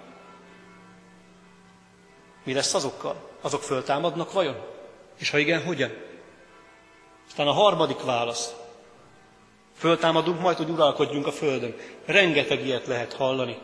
Mi 2.45 2.53
lesz 2.53 2.75
azokkal? 2.75 3.31
Azok 3.41 3.63
föltámadnak 3.63 4.33
vajon? 4.33 4.57
És 5.19 5.31
ha 5.31 5.39
igen, 5.39 5.63
hogyan? 5.63 5.93
Aztán 7.27 7.47
a 7.47 7.53
harmadik 7.53 8.03
válasz. 8.03 8.55
Föltámadunk 9.77 10.41
majd, 10.41 10.57
hogy 10.57 10.71
uralkodjunk 10.71 11.27
a 11.27 11.33
Földön. 11.33 11.77
Rengeteg 12.05 12.67
ilyet 12.67 12.87
lehet 12.87 13.13
hallani. 13.13 13.59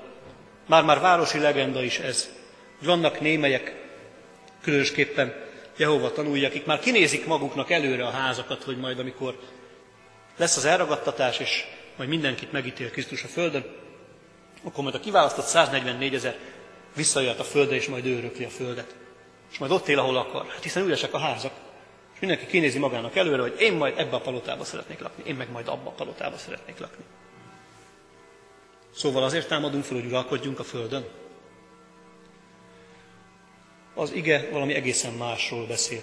Már-már 0.67 1.01
városi 1.01 1.39
legenda 1.39 1.83
is 1.83 1.99
ez. 1.99 2.31
Vannak 2.83 3.21
némelyek, 3.21 3.87
különösképpen 4.63 5.44
Jehova 5.77 6.13
tanulja, 6.13 6.49
akik 6.49 6.67
már 6.67 6.79
kinézik 6.79 7.27
maguknak 7.27 7.71
előre 7.71 8.07
a 8.07 8.11
házakat, 8.11 8.63
hogy 8.63 8.77
majd 8.79 8.99
amikor 8.99 9.39
lesz 10.37 10.57
az 10.57 10.65
elragadtatás, 10.65 11.39
és 11.39 11.65
majd 11.97 12.09
mindenkit 12.09 12.53
megítél 12.53 12.91
Krisztus 12.91 13.23
a 13.25 13.29
Földön, 13.29 13.65
akkor 14.65 14.83
majd 14.83 14.95
a 14.95 15.01
kiválasztott 15.01 15.45
144 15.45 16.15
ezer 16.15 16.37
visszajöhet 16.97 17.39
a 17.39 17.45
Földre, 17.45 17.75
és 17.75 17.89
majd 17.89 18.07
örökli 18.07 18.45
a 18.45 18.49
Földet. 18.49 18.95
És 19.51 19.59
majd 19.59 19.73
ott 19.73 19.89
él, 19.89 19.99
ahol 19.99 20.17
akar. 20.17 20.47
Hát 20.47 20.63
hiszen 20.63 20.85
üresek 20.85 21.15
a 21.15 21.19
házak. 21.19 21.53
És 22.15 22.21
mindenki 22.21 22.47
kinézi 22.47 22.79
magának 22.79 23.17
előre, 23.17 23.43
hogy 23.43 23.55
én 23.59 23.73
majd 23.73 23.99
ebbe 23.99 24.17
a 24.17 24.21
palotába 24.21 24.65
szeretnék 24.65 25.01
lakni, 25.01 25.23
én 25.27 25.35
meg 25.35 25.51
majd 25.51 25.69
abba 25.69 25.89
a 25.89 25.93
palotába 25.93 26.37
szeretnék 26.37 26.79
lakni. 26.79 27.05
Szóval 28.95 29.23
azért 29.23 29.49
támadunk 29.49 29.85
fel, 29.85 29.97
hogy 29.97 30.07
uralkodjunk 30.07 30.59
a 30.59 30.65
Földön. 30.65 31.05
Az 33.95 34.13
ige 34.13 34.49
valami 34.51 34.75
egészen 34.75 35.13
másról 35.13 35.67
beszél. 35.67 36.01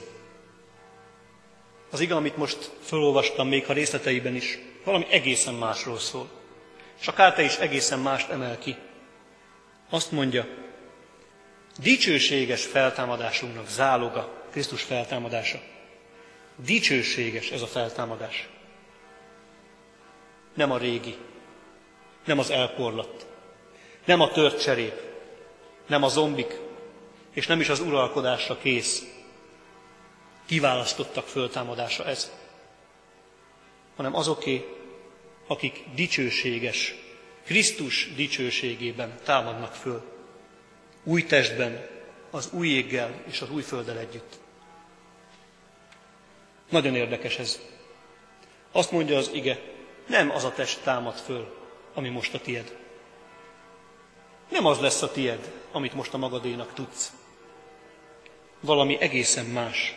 Az 1.92 2.00
ige, 2.00 2.16
amit 2.16 2.38
most 2.38 2.72
felolvastam, 2.82 3.48
még 3.48 3.66
ha 3.66 3.74
részleteiben 3.74 4.36
is, 4.36 4.60
valami 4.84 5.06
egészen 5.10 5.54
másról 5.54 6.00
szól. 6.00 6.30
És 7.00 7.08
akár 7.08 7.34
te 7.34 7.42
is 7.42 7.58
egészen 7.58 8.00
mást 8.00 8.30
emel 8.30 8.58
ki. 8.58 8.76
Azt 9.90 10.12
mondja, 10.12 10.48
dicsőséges 11.80 12.66
feltámadásunknak 12.66 13.70
záloga 13.70 14.44
Krisztus 14.52 14.82
feltámadása. 14.82 15.60
Dicsőséges 16.56 17.52
ez 17.52 17.62
a 17.62 17.68
feltámadás. 17.68 18.50
Nem 20.54 20.72
a 20.72 20.78
régi, 20.78 21.16
nem 22.26 22.40
az 22.40 22.50
elporlat, 22.50 23.28
nem 24.06 24.22
a 24.22 24.32
tört 24.32 24.62
cserép, 24.62 25.02
nem 25.88 26.04
a 26.04 26.08
zombik, 26.08 26.60
és 27.34 27.48
nem 27.48 27.60
is 27.60 27.70
az 27.70 27.80
uralkodásra 27.80 28.58
kész. 28.58 29.04
Kiválasztottak 30.46 31.28
föltámadása 31.28 32.06
ez, 32.06 32.32
hanem 33.96 34.15
azoké, 34.15 34.65
akik 35.48 35.84
dicsőséges, 35.96 36.96
Krisztus 37.46 38.13
dicsőségében 38.15 39.20
támadnak 39.24 39.74
föl. 39.74 40.04
Új 41.04 41.26
testben, 41.26 41.88
az 42.32 42.50
új 42.52 42.67
éggel 42.67 43.24
és 43.28 43.41
az 43.41 43.50
új 43.50 43.62
földdel 43.62 43.98
együtt. 43.98 44.39
Nagyon 46.70 46.96
érdekes 46.96 47.38
ez. 47.38 47.60
Azt 48.72 48.91
mondja 48.91 49.17
az 49.17 49.30
ige, 49.34 49.60
nem 50.08 50.32
az 50.32 50.44
a 50.44 50.52
test 50.52 50.84
támad 50.84 51.15
föl, 51.15 51.56
ami 51.94 52.10
most 52.10 52.34
a 52.34 52.39
tied. 52.39 52.78
Nem 54.50 54.65
az 54.65 54.80
lesz 54.80 55.02
a 55.02 55.12
tied, 55.12 55.52
amit 55.72 55.94
most 55.94 56.13
a 56.13 56.17
magadénak 56.17 56.74
tudsz. 56.74 57.13
Valami 58.62 58.97
egészen 59.00 59.45
más. 59.45 59.95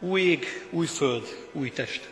Új 0.00 0.20
ég, 0.20 0.66
új 0.70 0.86
föld, 0.86 1.48
új 1.52 1.70
test. 1.70 2.08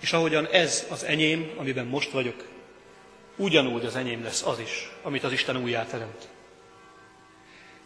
És 0.00 0.12
ahogyan 0.12 0.46
ez 0.46 0.86
az 0.90 1.04
enyém, 1.04 1.52
amiben 1.56 1.86
most 1.86 2.10
vagyok, 2.10 2.48
ugyanúgy 3.36 3.84
az 3.84 3.96
enyém 3.96 4.22
lesz 4.22 4.46
az 4.46 4.58
is, 4.58 4.90
amit 5.02 5.24
az 5.24 5.32
Isten 5.32 5.56
újjá 5.56 5.86
teremt. 5.86 6.28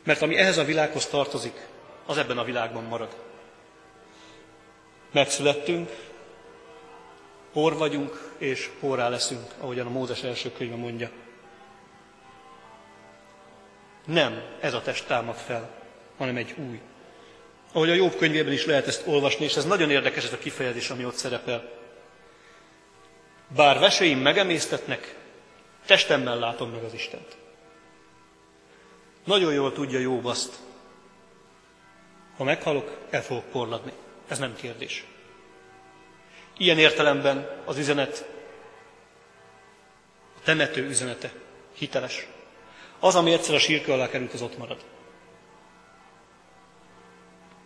Mert 0.04 0.22
ami 0.22 0.36
ehhez 0.36 0.58
a 0.58 0.64
világhoz 0.64 1.06
tartozik, 1.06 1.66
az 2.06 2.16
ebben 2.16 2.38
a 2.38 2.44
világban 2.44 2.84
marad. 2.84 3.16
Megszülettünk, 5.12 5.90
por 7.52 7.76
vagyunk, 7.76 8.32
és 8.38 8.70
porrá 8.80 9.08
leszünk, 9.08 9.54
ahogyan 9.58 9.86
a 9.86 9.90
Mózes 9.90 10.22
első 10.22 10.52
könyve 10.52 10.76
mondja. 10.76 11.10
Nem 14.04 14.42
ez 14.60 14.74
a 14.74 14.82
test 14.82 15.06
támad 15.06 15.36
fel, 15.36 15.70
hanem 16.16 16.36
egy 16.36 16.54
új. 16.56 16.80
Ahogy 17.72 17.90
a 17.90 17.94
Jobb 17.94 18.16
könyvében 18.16 18.52
is 18.52 18.66
lehet 18.66 18.86
ezt 18.86 19.06
olvasni, 19.06 19.44
és 19.44 19.56
ez 19.56 19.64
nagyon 19.64 19.90
érdekes 19.90 20.24
ez 20.24 20.32
a 20.32 20.38
kifejezés, 20.38 20.90
ami 20.90 21.04
ott 21.04 21.14
szerepel. 21.14 21.70
Bár 23.48 23.78
veseim 23.78 24.18
megemésztetnek, 24.18 25.16
testemmel 25.86 26.38
látom 26.38 26.70
meg 26.70 26.82
az 26.82 26.94
Istent. 26.94 27.36
Nagyon 29.24 29.52
jól 29.52 29.72
tudja 29.72 29.98
Jobb 29.98 30.24
azt, 30.24 30.54
ha 32.36 32.44
meghalok, 32.44 32.98
el 33.10 33.22
fogok 33.22 33.44
porladni. 33.44 33.92
Ez 34.28 34.38
nem 34.38 34.56
kérdés. 34.56 35.04
Ilyen 36.56 36.78
értelemben 36.78 37.62
az 37.64 37.78
üzenet, 37.78 38.28
a 40.36 40.40
temető 40.44 40.88
üzenete 40.88 41.32
hiteles. 41.72 42.26
Az, 43.04 43.14
ami 43.14 43.32
egyszer 43.32 43.54
a 43.54 43.58
sírkő 43.58 43.92
alá 43.92 44.08
került, 44.08 44.32
az 44.32 44.42
ott 44.42 44.58
marad. 44.58 44.84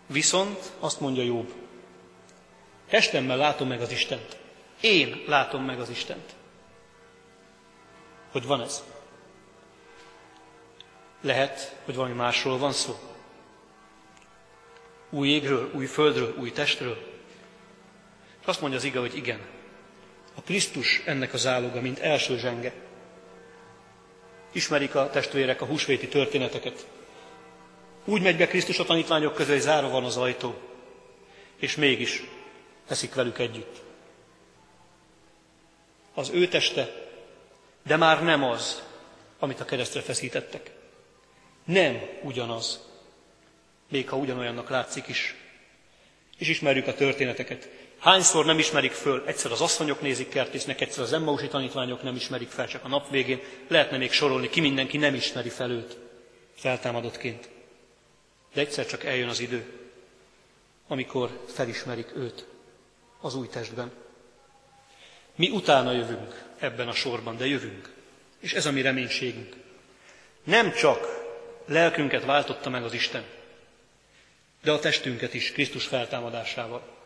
Viszont 0.07 0.71
azt 0.79 0.99
mondja 0.99 1.23
Jobb, 1.23 1.53
testemmel 2.89 3.37
látom 3.37 3.67
meg 3.67 3.81
az 3.81 3.91
Istent. 3.91 4.37
Én 4.81 5.23
látom 5.27 5.63
meg 5.63 5.79
az 5.79 5.89
Istent. 5.89 6.35
Hogy 8.31 8.45
van 8.45 8.61
ez? 8.61 8.83
Lehet, 11.21 11.75
hogy 11.85 11.95
valami 11.95 12.13
másról 12.13 12.57
van 12.57 12.71
szó. 12.71 12.99
Új 15.09 15.29
égről, 15.29 15.71
új 15.73 15.85
földről, 15.85 16.35
új 16.39 16.51
testről. 16.51 16.97
És 18.41 18.45
azt 18.45 18.61
mondja 18.61 18.79
az 18.79 18.85
ige, 18.85 18.99
hogy 18.99 19.15
igen. 19.15 19.39
A 20.35 20.41
Krisztus 20.41 21.01
ennek 21.05 21.33
az 21.33 21.45
áloga, 21.45 21.81
mint 21.81 21.99
első 21.99 22.37
zsenge. 22.37 22.87
Ismerik 24.51 24.95
a 24.95 25.09
testvérek 25.09 25.61
a 25.61 25.65
húsvéti 25.65 26.07
történeteket. 26.07 26.87
Úgy 28.05 28.21
megy 28.21 28.37
be 28.37 28.47
Krisztus 28.47 28.79
a 28.79 28.85
tanítványok 28.85 29.33
közé, 29.33 29.51
hogy 29.51 29.61
zárva 29.61 29.89
van 29.89 30.03
az 30.03 30.17
ajtó, 30.17 30.55
és 31.55 31.75
mégis 31.75 32.23
eszik 32.87 33.13
velük 33.13 33.39
együtt. 33.39 33.81
az 36.19 36.29
ő 36.29 36.47
teste, 36.47 37.07
de 37.83 37.95
már 37.95 38.23
nem 38.23 38.43
az, 38.43 38.83
amit 39.39 39.59
a 39.59 39.65
keresztre 39.65 40.01
feszítettek. 40.01 40.71
Nem 41.65 42.01
ugyanaz, 42.23 42.89
még 43.89 44.09
ha 44.09 44.17
ugyanolyannak 44.17 44.69
látszik 44.69 45.07
is. 45.07 45.35
És 46.37 46.47
ismerjük 46.47 46.87
a 46.87 46.93
történeteket. 46.93 47.69
Hányszor 47.99 48.45
nem 48.45 48.59
ismerik 48.59 48.91
föl, 48.91 49.23
egyszer 49.25 49.51
az 49.51 49.61
asszonyok 49.61 50.01
nézik 50.01 50.29
kertésznek, 50.29 50.81
egyszer 50.81 51.03
az 51.03 51.13
emmausi 51.13 51.47
tanítványok 51.47 52.03
nem 52.03 52.15
ismerik 52.15 52.49
fel, 52.49 52.67
csak 52.67 52.83
a 52.83 52.87
nap 52.87 53.09
végén 53.09 53.41
lehetne 53.67 53.97
még 53.97 54.11
sorolni, 54.11 54.49
ki 54.49 54.59
mindenki 54.59 54.97
nem 54.97 55.13
ismeri 55.13 55.49
fel 55.49 55.71
őt 55.71 55.97
feltámadottként. 56.55 57.49
De 58.53 58.61
egyszer 58.61 58.85
csak 58.85 59.03
eljön 59.03 59.29
az 59.29 59.39
idő, 59.39 59.79
amikor 60.87 61.43
felismerik 61.47 62.15
őt 62.15 62.45
az 63.21 63.35
új 63.35 63.47
testben. 63.47 63.91
Mi 65.35 65.49
utána 65.49 65.91
jövünk 65.91 66.43
ebben 66.59 66.87
a 66.87 66.93
sorban, 66.93 67.37
de 67.37 67.45
jövünk. 67.45 67.93
És 68.39 68.53
ez 68.53 68.65
a 68.65 68.71
mi 68.71 68.81
reménységünk. 68.81 69.55
Nem 70.43 70.73
csak 70.73 71.07
lelkünket 71.65 72.25
váltotta 72.25 72.69
meg 72.69 72.83
az 72.83 72.93
Isten, 72.93 73.23
de 74.63 74.71
a 74.71 74.79
testünket 74.79 75.33
is 75.33 75.51
Krisztus 75.51 75.85
feltámadásával. 75.85 76.98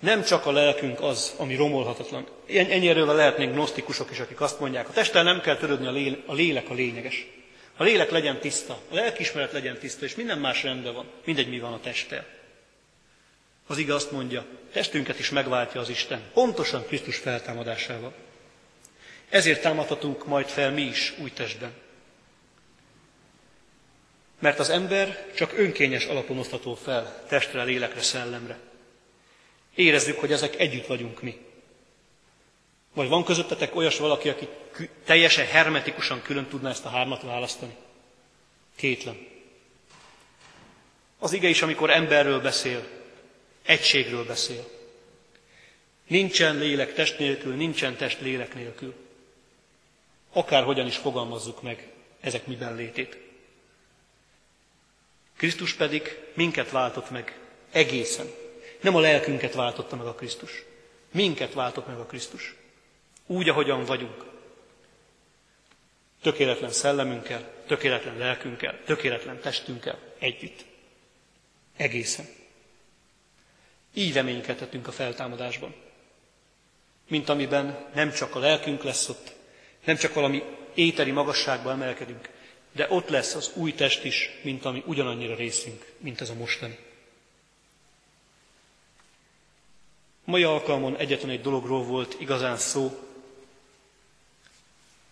Nem 0.00 0.22
csak 0.22 0.46
a 0.46 0.52
lelkünk 0.52 1.00
az, 1.00 1.34
ami 1.36 1.54
romolhatatlan. 1.54 2.26
Ennyire 2.48 3.04
lehetnénk 3.04 3.52
gnosztikusok 3.52 4.10
is, 4.10 4.18
akik 4.18 4.40
azt 4.40 4.60
mondják, 4.60 4.88
a 4.88 4.92
testtel 4.92 5.22
nem 5.22 5.40
kell 5.40 5.56
törődni, 5.56 6.22
a 6.26 6.32
lélek 6.32 6.70
a 6.70 6.74
lényeges. 6.74 7.26
A 7.76 7.82
lélek 7.82 8.10
legyen 8.10 8.38
tiszta, 8.38 8.78
a 8.90 8.94
lelkismeret 8.94 9.52
legyen 9.52 9.78
tiszta, 9.78 10.04
és 10.04 10.14
minden 10.14 10.38
más 10.38 10.62
rendben 10.62 10.94
van. 10.94 11.06
Mindegy, 11.24 11.48
mi 11.48 11.58
van 11.58 11.72
a 11.72 11.80
testtel. 11.80 12.26
Az 13.66 13.78
ige 13.78 13.94
azt 13.94 14.10
mondja, 14.10 14.46
testünket 14.72 15.18
is 15.18 15.30
megváltja 15.30 15.80
az 15.80 15.88
Isten, 15.88 16.20
pontosan 16.32 16.86
Krisztus 16.86 17.16
feltámadásával. 17.16 18.12
Ezért 19.28 19.62
támadhatunk 19.62 20.26
majd 20.26 20.46
fel 20.46 20.70
mi 20.70 20.82
is 20.82 21.14
új 21.18 21.32
testben. 21.32 21.72
Mert 24.38 24.58
az 24.58 24.70
ember 24.70 25.26
csak 25.34 25.58
önkényes 25.58 26.04
alapon 26.04 26.38
osztható 26.38 26.74
fel 26.74 27.24
testre, 27.28 27.62
lélekre, 27.62 28.00
szellemre. 28.00 28.58
Érezzük, 29.76 30.18
hogy 30.18 30.32
ezek 30.32 30.58
együtt 30.60 30.86
vagyunk 30.86 31.22
mi. 31.22 31.38
Vagy 32.94 33.08
van 33.08 33.24
közöttetek 33.24 33.74
olyas 33.76 33.98
valaki, 33.98 34.28
aki 34.28 34.48
teljesen 35.04 35.46
hermetikusan 35.46 36.22
külön 36.22 36.46
tudná 36.46 36.70
ezt 36.70 36.84
a 36.84 36.88
hármat 36.88 37.22
választani? 37.22 37.76
Kétlen. 38.76 39.26
Az 41.18 41.32
ige 41.32 41.48
is, 41.48 41.62
amikor 41.62 41.90
emberről 41.90 42.40
beszél, 42.40 42.88
egységről 43.62 44.24
beszél. 44.24 44.68
Nincsen 46.06 46.56
lélek 46.56 46.94
test 46.94 47.18
nélkül, 47.18 47.54
nincsen 47.54 47.96
test 47.96 48.20
lélek 48.20 48.54
nélkül. 48.54 48.94
Akárhogyan 50.32 50.86
is 50.86 50.96
fogalmazzuk 50.96 51.62
meg 51.62 51.88
ezek 52.20 52.46
miben 52.46 52.74
létét. 52.74 53.16
Krisztus 55.36 55.74
pedig 55.74 56.18
minket 56.34 56.70
váltott 56.70 57.10
meg 57.10 57.38
egészen. 57.72 58.26
Nem 58.80 58.96
a 58.96 59.00
lelkünket 59.00 59.54
váltotta 59.54 59.96
meg 59.96 60.06
a 60.06 60.14
Krisztus. 60.14 60.64
Minket 61.12 61.54
váltott 61.54 61.86
meg 61.86 61.98
a 61.98 62.06
Krisztus. 62.06 62.54
Úgy, 63.26 63.48
ahogyan 63.48 63.84
vagyunk. 63.84 64.24
Tökéletlen 66.22 66.70
szellemünkkel, 66.70 67.50
tökéletlen 67.66 68.16
lelkünkkel, 68.16 68.80
tökéletlen 68.84 69.40
testünkkel 69.40 69.98
együtt. 70.18 70.64
Egészen. 71.76 72.26
Így 73.94 74.12
reménykedhetünk 74.12 74.86
a 74.86 74.92
feltámadásban. 74.92 75.74
Mint 77.08 77.28
amiben 77.28 77.88
nem 77.94 78.12
csak 78.12 78.34
a 78.34 78.38
lelkünk 78.38 78.82
lesz 78.82 79.08
ott, 79.08 79.32
nem 79.84 79.96
csak 79.96 80.14
valami 80.14 80.42
éteri 80.74 81.10
magasságba 81.10 81.70
emelkedünk, 81.70 82.28
de 82.72 82.86
ott 82.90 83.08
lesz 83.08 83.34
az 83.34 83.50
új 83.54 83.74
test 83.74 84.04
is, 84.04 84.30
mint 84.42 84.64
ami 84.64 84.82
ugyanannyira 84.86 85.34
részünk, 85.34 85.92
mint 85.98 86.20
ez 86.20 86.30
a 86.30 86.34
mostani. 86.34 86.78
Mai 90.26 90.42
alkalmon 90.42 90.96
egyetlen 90.96 91.30
egy 91.30 91.40
dologról 91.40 91.82
volt 91.82 92.16
igazán 92.18 92.56
szó, 92.56 93.06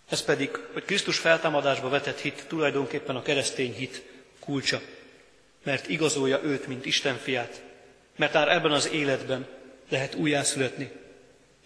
ez 0.09 0.25
pedig, 0.25 0.51
hogy 0.73 0.85
Krisztus 0.85 1.19
feltámadásba 1.19 1.89
vetett 1.89 2.21
hit 2.21 2.45
tulajdonképpen 2.49 3.17
a 3.17 3.23
keresztény 3.23 3.75
hit 3.75 4.03
kulcsa, 4.41 4.81
mert 5.63 5.89
igazolja 5.89 6.43
őt, 6.43 6.67
mint 6.67 6.87
Isten 6.87 7.17
fiát, 7.17 7.63
mert 8.17 8.33
már 8.33 8.49
ebben 8.49 8.73
az 8.73 8.91
életben 8.91 9.47
lehet 9.89 10.15
újjászületni, 10.15 10.91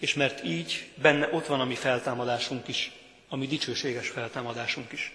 és 0.01 0.15
mert 0.15 0.45
így 0.45 0.89
benne 0.95 1.29
ott 1.33 1.47
van 1.47 1.61
a 1.61 1.65
mi 1.65 1.75
feltámadásunk 1.75 2.69
is, 2.69 2.93
a 3.29 3.37
mi 3.37 3.47
dicsőséges 3.47 4.09
feltámadásunk 4.09 4.93
is. 4.93 5.13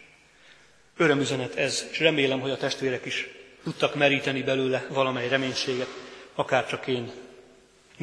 Örömüzenet 0.97 1.55
ez, 1.55 1.85
és 1.91 1.99
remélem, 1.99 2.39
hogy 2.39 2.51
a 2.51 2.57
testvérek 2.57 3.05
is 3.05 3.27
tudtak 3.63 3.95
meríteni 3.95 4.43
belőle 4.43 4.85
valamely 4.89 5.27
reménységet, 5.27 5.89
akár 6.35 6.67
csak 6.67 6.87
én 6.87 7.11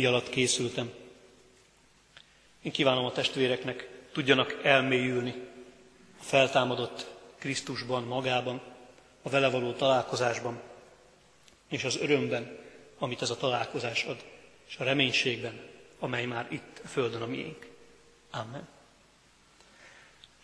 mi 0.01 0.07
alatt 0.07 0.29
készültem. 0.29 0.93
Én 2.63 2.73
kívánom 2.73 3.05
a 3.05 3.13
testvéreknek, 3.13 3.89
tudjanak 4.13 4.61
elmélyülni 4.63 5.35
a 6.21 6.23
feltámadott 6.23 7.07
Krisztusban, 7.39 8.03
magában, 8.03 8.61
a 9.23 9.29
vele 9.29 9.51
való 9.51 9.73
találkozásban, 9.73 10.61
és 11.69 11.85
az 11.85 11.97
örömben, 11.97 12.59
amit 12.99 13.23
ez 13.23 13.31
a 13.31 13.37
találkozás 13.37 14.05
ad, 14.05 14.25
és 14.69 14.77
a 14.77 14.85
reménységben, 14.85 15.61
amely 15.99 16.25
már 16.25 16.47
itt 16.51 16.81
a 16.85 16.89
Földön 16.89 17.23
a 17.23 17.27
miénk. 17.27 17.67
Amen. 18.31 18.69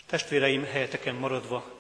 Testvéreim, 0.07 0.65
helyeteken 0.65 1.15
maradva 1.15 1.73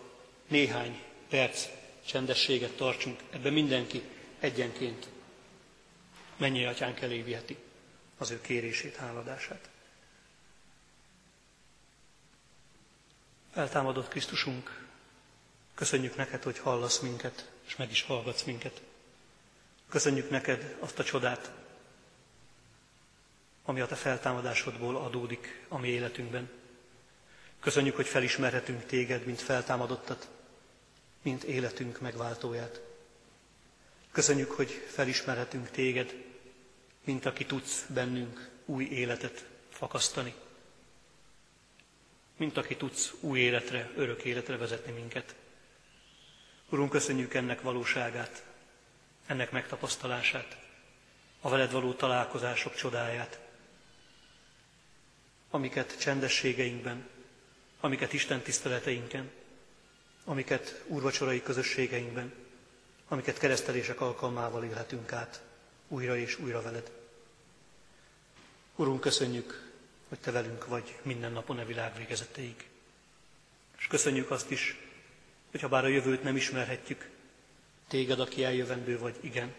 néhány 0.48 1.02
perc 1.28 1.68
csendességet 2.06 2.76
tartsunk, 2.76 3.20
ebben 3.30 3.52
mindenki 3.52 4.02
egyenként 4.40 5.08
mennyi 6.36 6.64
atyánk 6.64 7.00
elé 7.00 7.22
viheti 7.22 7.56
az 8.18 8.30
ő 8.30 8.40
kérését, 8.40 8.96
háladását. 8.96 9.68
Eltámadott 13.54 14.08
Krisztusunk, 14.08 14.86
köszönjük 15.74 16.16
neked, 16.16 16.42
hogy 16.42 16.58
hallasz 16.58 16.98
minket, 16.98 17.50
és 17.66 17.76
meg 17.76 17.90
is 17.90 18.02
hallgatsz 18.02 18.42
minket. 18.42 18.82
Köszönjük 19.88 20.30
neked 20.30 20.76
azt 20.80 20.98
a 20.98 21.04
csodát, 21.04 21.50
ami 23.64 23.80
a 23.80 23.86
te 23.86 23.94
feltámadásodból 23.94 24.96
adódik 24.96 25.64
a 25.68 25.78
mi 25.78 25.88
életünkben. 25.88 26.50
Köszönjük, 27.60 27.96
hogy 27.96 28.06
felismerhetünk 28.06 28.84
téged, 28.84 29.24
mint 29.24 29.40
feltámadottat, 29.40 30.28
mint 31.22 31.44
életünk 31.44 32.00
megváltóját. 32.00 32.80
Köszönjük, 34.12 34.50
hogy 34.50 34.70
felismerhetünk 34.70 35.70
téged, 35.70 36.25
mint 37.06 37.26
aki 37.26 37.46
tudsz 37.46 37.84
bennünk 37.88 38.50
új 38.64 38.84
életet 38.84 39.44
fakasztani. 39.70 40.34
Mint 42.36 42.56
aki 42.56 42.76
tudsz 42.76 43.12
új 43.20 43.38
életre, 43.38 43.90
örök 43.96 44.24
életre 44.24 44.56
vezetni 44.56 44.92
minket. 44.92 45.34
Urunk, 46.68 46.90
köszönjük 46.90 47.34
ennek 47.34 47.60
valóságát, 47.60 48.44
ennek 49.26 49.50
megtapasztalását, 49.50 50.56
a 51.40 51.48
veled 51.48 51.72
való 51.72 51.92
találkozások 51.92 52.74
csodáját, 52.74 53.40
amiket 55.50 55.98
csendességeinkben, 55.98 57.08
amiket 57.80 58.12
Isten 58.12 58.40
tiszteleteinken, 58.40 59.30
amiket 60.24 60.82
úrvacsorai 60.86 61.42
közösségeinkben, 61.42 62.32
amiket 63.08 63.38
keresztelések 63.38 64.00
alkalmával 64.00 64.64
élhetünk 64.64 65.12
át 65.12 65.45
újra 65.88 66.16
és 66.16 66.38
újra 66.38 66.62
veled. 66.62 66.90
Urunk, 68.76 69.00
köszönjük, 69.00 69.72
hogy 70.08 70.18
Te 70.18 70.30
velünk 70.30 70.66
vagy 70.66 70.98
minden 71.02 71.32
napon 71.32 71.58
a 71.58 71.64
világ 71.64 71.96
végezeteig. 71.96 72.68
És 73.78 73.86
köszönjük 73.86 74.30
azt 74.30 74.50
is, 74.50 74.76
hogy 75.50 75.60
ha 75.60 75.68
bár 75.68 75.84
a 75.84 75.88
jövőt 75.88 76.22
nem 76.22 76.36
ismerhetjük, 76.36 77.08
Téged, 77.88 78.20
aki 78.20 78.44
eljövendő 78.44 78.98
vagy, 78.98 79.16
igen, 79.20 79.54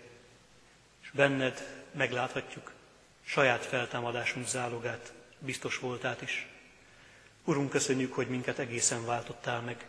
és 1.02 1.10
benned 1.12 1.86
megláthatjuk 1.92 2.72
saját 3.24 3.66
feltámadásunk 3.66 4.48
zálogát, 4.48 5.14
biztos 5.40 5.80
voltát 5.80 6.22
is. 6.22 6.48
Urunk, 7.44 7.70
köszönjük, 7.70 8.14
hogy 8.14 8.28
minket 8.28 8.60
egészen 8.60 9.06
váltottál 9.06 9.62
meg, 9.62 9.88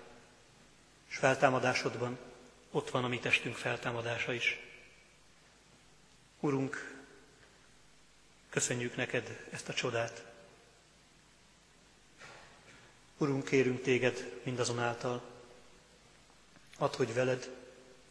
és 1.10 1.16
feltámadásodban 1.16 2.18
ott 2.70 2.90
van 2.90 3.04
a 3.04 3.08
mi 3.08 3.18
testünk 3.18 3.56
feltámadása 3.56 4.32
is. 4.32 4.67
Urunk, 6.40 6.96
köszönjük 8.48 8.96
neked 8.96 9.46
ezt 9.50 9.68
a 9.68 9.74
csodát. 9.74 10.24
Urunk, 13.16 13.44
kérünk 13.44 13.82
téged 13.82 14.40
mindazonáltal, 14.42 15.22
add, 16.78 16.96
hogy 16.96 17.14
veled, 17.14 17.50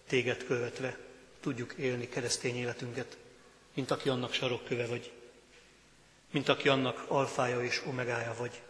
téged 0.07 0.45
követve 0.45 0.97
tudjuk 1.39 1.73
élni 1.73 2.09
keresztény 2.09 2.55
életünket, 2.55 3.17
mint 3.73 3.91
aki 3.91 4.09
annak 4.09 4.34
sarokköve 4.34 4.88
vagy. 4.88 5.11
mint 6.32 6.49
aki 6.49 6.69
annak 6.69 7.05
alfája 7.07 7.63
és 7.63 7.82
omegája 7.86 8.34
vagy, 8.34 8.61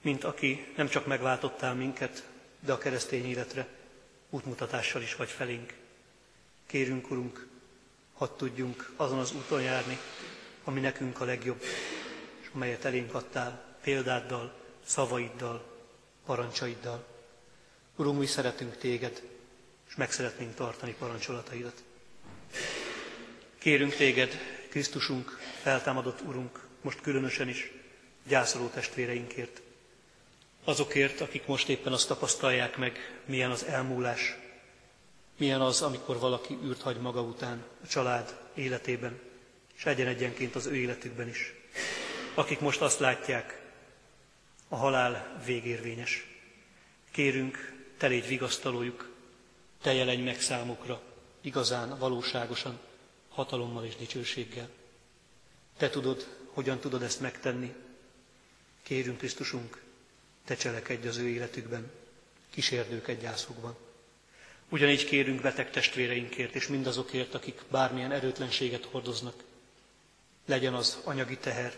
mint 0.00 0.24
aki 0.24 0.72
nem 0.76 0.88
csak 0.88 1.06
megváltottál 1.06 1.74
minket, 1.74 2.28
de 2.60 2.72
a 2.72 2.78
keresztény 2.78 3.26
életre 3.26 3.68
útmutatással 4.30 5.02
is 5.02 5.14
vagy 5.14 5.30
felénk. 5.30 5.74
Kérünk, 6.66 7.10
Urunk, 7.10 7.51
hadd 8.22 8.36
tudjunk 8.36 8.92
azon 8.96 9.18
az 9.18 9.32
úton 9.32 9.62
járni, 9.62 9.98
ami 10.64 10.80
nekünk 10.80 11.20
a 11.20 11.24
legjobb, 11.24 11.62
és 12.40 12.48
amelyet 12.52 12.84
elénk 12.84 13.14
adtál 13.14 13.76
példáddal, 13.82 14.52
szavaiddal, 14.84 15.64
parancsaiddal. 16.26 17.04
Urunk, 17.96 18.18
mi 18.18 18.26
szeretünk 18.26 18.76
téged, 18.76 19.22
és 19.88 19.94
meg 19.94 20.12
szeretnénk 20.12 20.54
tartani 20.54 20.94
parancsolataidat. 20.98 21.82
Kérünk 23.58 23.94
téged, 23.94 24.38
Krisztusunk, 24.68 25.38
feltámadott 25.62 26.20
Urunk, 26.20 26.66
most 26.80 27.00
különösen 27.00 27.48
is 27.48 27.72
gyászoló 28.28 28.66
testvéreinkért. 28.66 29.60
Azokért, 30.64 31.20
akik 31.20 31.46
most 31.46 31.68
éppen 31.68 31.92
azt 31.92 32.08
tapasztalják 32.08 32.76
meg, 32.76 33.20
milyen 33.24 33.50
az 33.50 33.64
elmúlás, 33.64 34.36
milyen 35.36 35.60
az, 35.60 35.82
amikor 35.82 36.18
valaki 36.18 36.58
űrt 36.64 36.80
hagy 36.80 37.00
maga 37.00 37.22
után 37.22 37.64
a 37.84 37.86
család 37.86 38.38
életében, 38.54 39.20
és 39.76 39.84
egyen-egyenként 39.86 40.54
az 40.54 40.66
ő 40.66 40.74
életükben 40.74 41.28
is. 41.28 41.54
Akik 42.34 42.60
most 42.60 42.80
azt 42.80 42.98
látják, 42.98 43.62
a 44.68 44.76
halál 44.76 45.42
végérvényes. 45.44 46.26
Kérünk, 47.10 47.72
te 47.98 48.06
légy 48.06 48.26
vigasztalójuk, 48.26 49.10
te 49.82 49.92
jelenj 49.92 50.22
meg 50.22 50.40
számukra, 50.40 51.02
igazán, 51.40 51.98
valóságosan, 51.98 52.78
hatalommal 53.28 53.84
és 53.84 53.96
dicsőséggel. 53.96 54.68
Te 55.76 55.90
tudod, 55.90 56.26
hogyan 56.46 56.78
tudod 56.78 57.02
ezt 57.02 57.20
megtenni. 57.20 57.74
Kérünk, 58.82 59.18
Krisztusunk, 59.18 59.82
te 60.44 60.56
cselekedj 60.56 61.08
az 61.08 61.16
ő 61.16 61.28
életükben, 61.28 61.90
őket 62.90 63.20
gyászokban. 63.20 63.76
Ugyanígy 64.72 65.04
kérünk 65.04 65.40
beteg 65.40 65.70
testvéreinkért, 65.70 66.54
és 66.54 66.66
mindazokért, 66.66 67.34
akik 67.34 67.62
bármilyen 67.70 68.12
erőtlenséget 68.12 68.84
hordoznak. 68.84 69.42
Legyen 70.46 70.74
az 70.74 70.98
anyagi 71.04 71.36
teher, 71.38 71.76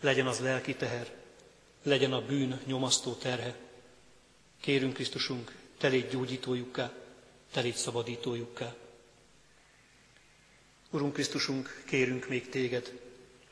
legyen 0.00 0.26
az 0.26 0.40
lelki 0.40 0.74
teher, 0.74 1.12
legyen 1.82 2.12
a 2.12 2.26
bűn 2.26 2.60
nyomasztó 2.66 3.12
terhe. 3.14 3.54
Kérünk 4.60 4.92
Krisztusunk, 4.92 5.54
te 5.78 5.88
légy 5.88 6.08
gyógyítójukká, 6.08 6.92
te 7.52 7.60
légy 7.60 7.74
szabadítójukká. 7.76 8.74
Urunk 10.90 11.12
Krisztusunk, 11.12 11.82
kérünk 11.86 12.28
még 12.28 12.48
téged, 12.48 13.00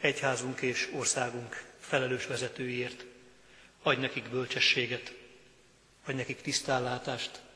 egyházunk 0.01 0.61
és 0.61 0.91
országunk 0.95 1.65
felelős 1.79 2.27
vezetőiért. 2.27 3.05
Adj 3.83 4.01
nekik 4.01 4.31
bölcsességet, 4.31 5.15
adj 6.05 6.17
nekik 6.17 6.41
tisztállátást, 6.41 7.47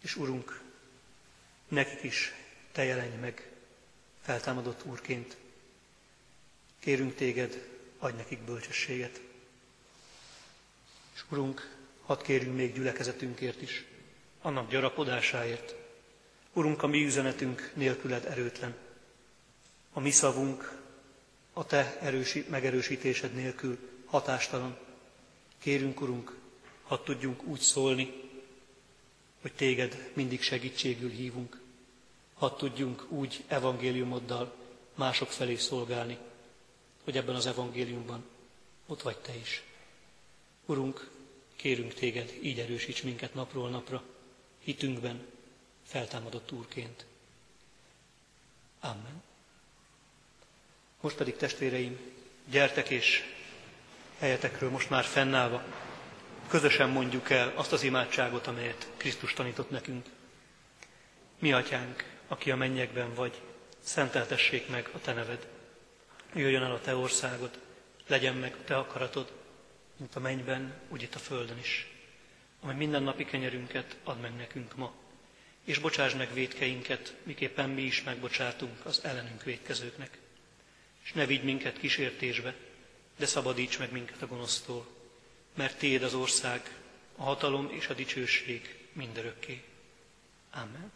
és 0.00 0.16
Urunk, 0.16 0.60
nekik 1.68 2.02
is 2.02 2.32
te 2.72 2.84
jelenj 2.84 3.16
meg, 3.16 3.50
feltámadott 4.20 4.84
Úrként. 4.84 5.36
Kérünk 6.78 7.14
téged, 7.14 7.68
adj 7.98 8.16
nekik 8.16 8.38
bölcsességet. 8.40 9.20
És 11.14 11.24
Urunk, 11.28 11.76
hadd 12.02 12.22
kérjünk 12.22 12.56
még 12.56 12.74
gyülekezetünkért 12.74 13.62
is, 13.62 13.84
annak 14.42 14.70
gyarapodásáért. 14.70 15.74
Urunk, 16.52 16.82
a 16.82 16.86
mi 16.86 17.04
üzenetünk 17.04 17.70
nélküled 17.74 18.24
erőtlen. 18.24 18.74
A 19.92 20.00
mi 20.00 20.10
szavunk 20.10 20.78
a 21.52 21.66
Te 21.66 21.98
erősi, 22.00 22.46
megerősítésed 22.48 23.34
nélkül 23.34 23.78
hatástalan. 24.04 24.78
Kérünk, 25.58 26.00
Urunk, 26.00 26.36
hadd 26.82 27.04
tudjunk 27.04 27.42
úgy 27.42 27.60
szólni, 27.60 28.29
hogy 29.40 29.52
Téged 29.52 30.10
mindig 30.12 30.42
segítségül 30.42 31.10
hívunk. 31.10 31.60
Hadd 32.34 32.56
tudjunk 32.56 33.06
úgy 33.08 33.44
evangéliumoddal 33.46 34.54
mások 34.94 35.30
felé 35.30 35.56
szolgálni, 35.56 36.18
hogy 37.04 37.16
ebben 37.16 37.34
az 37.34 37.46
evangéliumban 37.46 38.24
ott 38.86 39.02
vagy 39.02 39.16
Te 39.16 39.36
is. 39.36 39.62
Urunk, 40.66 41.10
kérünk 41.56 41.94
Téged, 41.94 42.38
így 42.42 42.58
erősíts 42.58 43.02
minket 43.02 43.34
napról 43.34 43.70
napra, 43.70 44.02
hitünkben, 44.58 45.26
feltámadott 45.86 46.52
Úrként. 46.52 47.06
Amen. 48.80 49.22
Most 51.00 51.16
pedig 51.16 51.36
testvéreim, 51.36 52.00
gyertek 52.50 52.88
és 52.90 53.22
helyetekről 54.18 54.70
most 54.70 54.90
már 54.90 55.04
fennállva, 55.04 55.64
közösen 56.50 56.88
mondjuk 56.88 57.30
el 57.30 57.52
azt 57.54 57.72
az 57.72 57.82
imádságot, 57.82 58.46
amelyet 58.46 58.88
Krisztus 58.96 59.32
tanított 59.32 59.70
nekünk. 59.70 60.06
Mi 61.38 61.52
atyánk, 61.52 62.04
aki 62.28 62.50
a 62.50 62.56
mennyekben 62.56 63.14
vagy, 63.14 63.40
szenteltessék 63.78 64.68
meg 64.68 64.90
a 64.92 65.00
te 65.00 65.12
neved. 65.12 65.48
Jöjjön 66.34 66.62
el 66.62 66.72
a 66.72 66.80
te 66.80 66.96
országod, 66.96 67.58
legyen 68.06 68.34
meg 68.34 68.54
a 68.60 68.64
te 68.64 68.76
akaratod, 68.76 69.32
mint 69.96 70.16
a 70.16 70.20
mennyben, 70.20 70.74
úgy 70.88 71.02
itt 71.02 71.14
a 71.14 71.18
földön 71.18 71.58
is. 71.58 71.86
Ami 72.60 72.74
minden 72.74 73.02
napi 73.02 73.24
kenyerünket 73.24 73.96
add 74.04 74.18
meg 74.18 74.36
nekünk 74.36 74.76
ma, 74.76 74.92
és 75.64 75.78
bocsáss 75.78 76.14
meg 76.14 76.32
védkeinket, 76.32 77.14
miképpen 77.22 77.70
mi 77.70 77.82
is 77.82 78.02
megbocsátunk 78.02 78.84
az 78.84 79.00
ellenünk 79.04 79.42
védkezőknek. 79.42 80.18
És 81.04 81.12
ne 81.12 81.26
vigy 81.26 81.44
minket 81.44 81.78
kísértésbe, 81.78 82.54
de 83.16 83.26
szabadíts 83.26 83.78
meg 83.78 83.92
minket 83.92 84.22
a 84.22 84.26
gonosztól, 84.26 84.98
mert 85.54 85.78
Téd 85.78 86.02
az 86.02 86.14
ország, 86.14 86.78
a 87.16 87.22
hatalom 87.22 87.68
és 87.70 87.88
a 87.88 87.94
dicsőség 87.94 88.86
mindörökké. 88.92 89.62
Amen. 90.50 90.92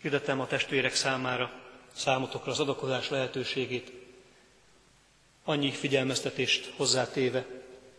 Hirdetem 0.00 0.40
a 0.40 0.46
testvérek 0.46 0.94
számára, 0.94 1.60
számotokra 1.92 2.50
az 2.50 2.60
adakozás 2.60 3.08
lehetőségét, 3.08 3.92
annyi 5.44 5.70
figyelmeztetést 5.70 6.72
hozzátéve, 6.76 7.46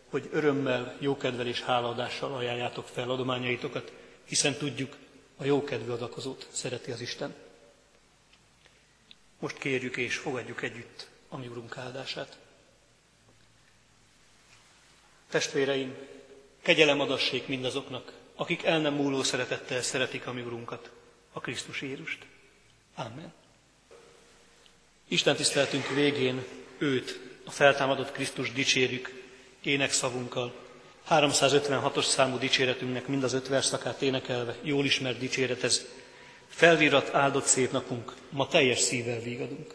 hogy 0.09 0.29
örömmel, 0.31 0.97
jókedvel 0.99 1.47
és 1.47 1.61
hálaadással 1.61 2.35
ajánljátok 2.35 2.87
fel 2.87 3.09
adományaitokat, 3.09 3.91
hiszen 4.23 4.53
tudjuk, 4.53 4.97
a 5.37 5.43
jókedvű 5.45 5.91
adakozót 5.91 6.47
szereti 6.51 6.91
az 6.91 7.01
Isten. 7.01 7.35
Most 9.39 9.57
kérjük 9.57 9.97
és 9.97 10.15
fogadjuk 10.17 10.61
együtt 10.61 11.07
a 11.29 11.37
mi 11.37 11.47
Urunk 11.47 11.77
áldását. 11.77 12.37
Testvéreim, 15.33 15.95
kegyelem 16.61 16.99
adassék 16.99 17.47
mindazoknak, 17.47 18.13
akik 18.35 18.63
el 18.63 18.79
nem 18.79 18.93
múló 18.93 19.23
szeretettel 19.23 19.81
szeretik 19.81 20.27
a 20.27 20.33
mi 20.33 20.41
Urunkat, 20.41 20.89
a 21.31 21.39
Krisztus 21.39 21.81
Jézust. 21.81 22.17
Amen. 22.95 23.33
Isten 25.07 25.35
tiszteltünk 25.35 25.89
végén 25.89 26.45
őt, 26.77 27.19
a 27.45 27.51
feltámadott 27.51 28.11
Krisztus 28.11 28.51
dicsérjük 28.51 29.23
énekszavunkkal. 29.63 30.53
356-os 31.09 32.05
számú 32.05 32.37
dicséretünknek 32.37 33.07
mind 33.07 33.23
az 33.23 33.33
öt 33.33 33.47
verszakát 33.47 34.01
énekelve, 34.01 34.55
jól 34.61 34.85
ismert 34.85 35.19
dicséret 35.19 35.63
ez. 35.63 35.85
Felvirat 36.47 37.13
áldott 37.13 37.45
szép 37.45 37.71
napunk, 37.71 38.13
ma 38.29 38.47
teljes 38.47 38.79
szívvel 38.79 39.19
vígadunk. 39.19 39.73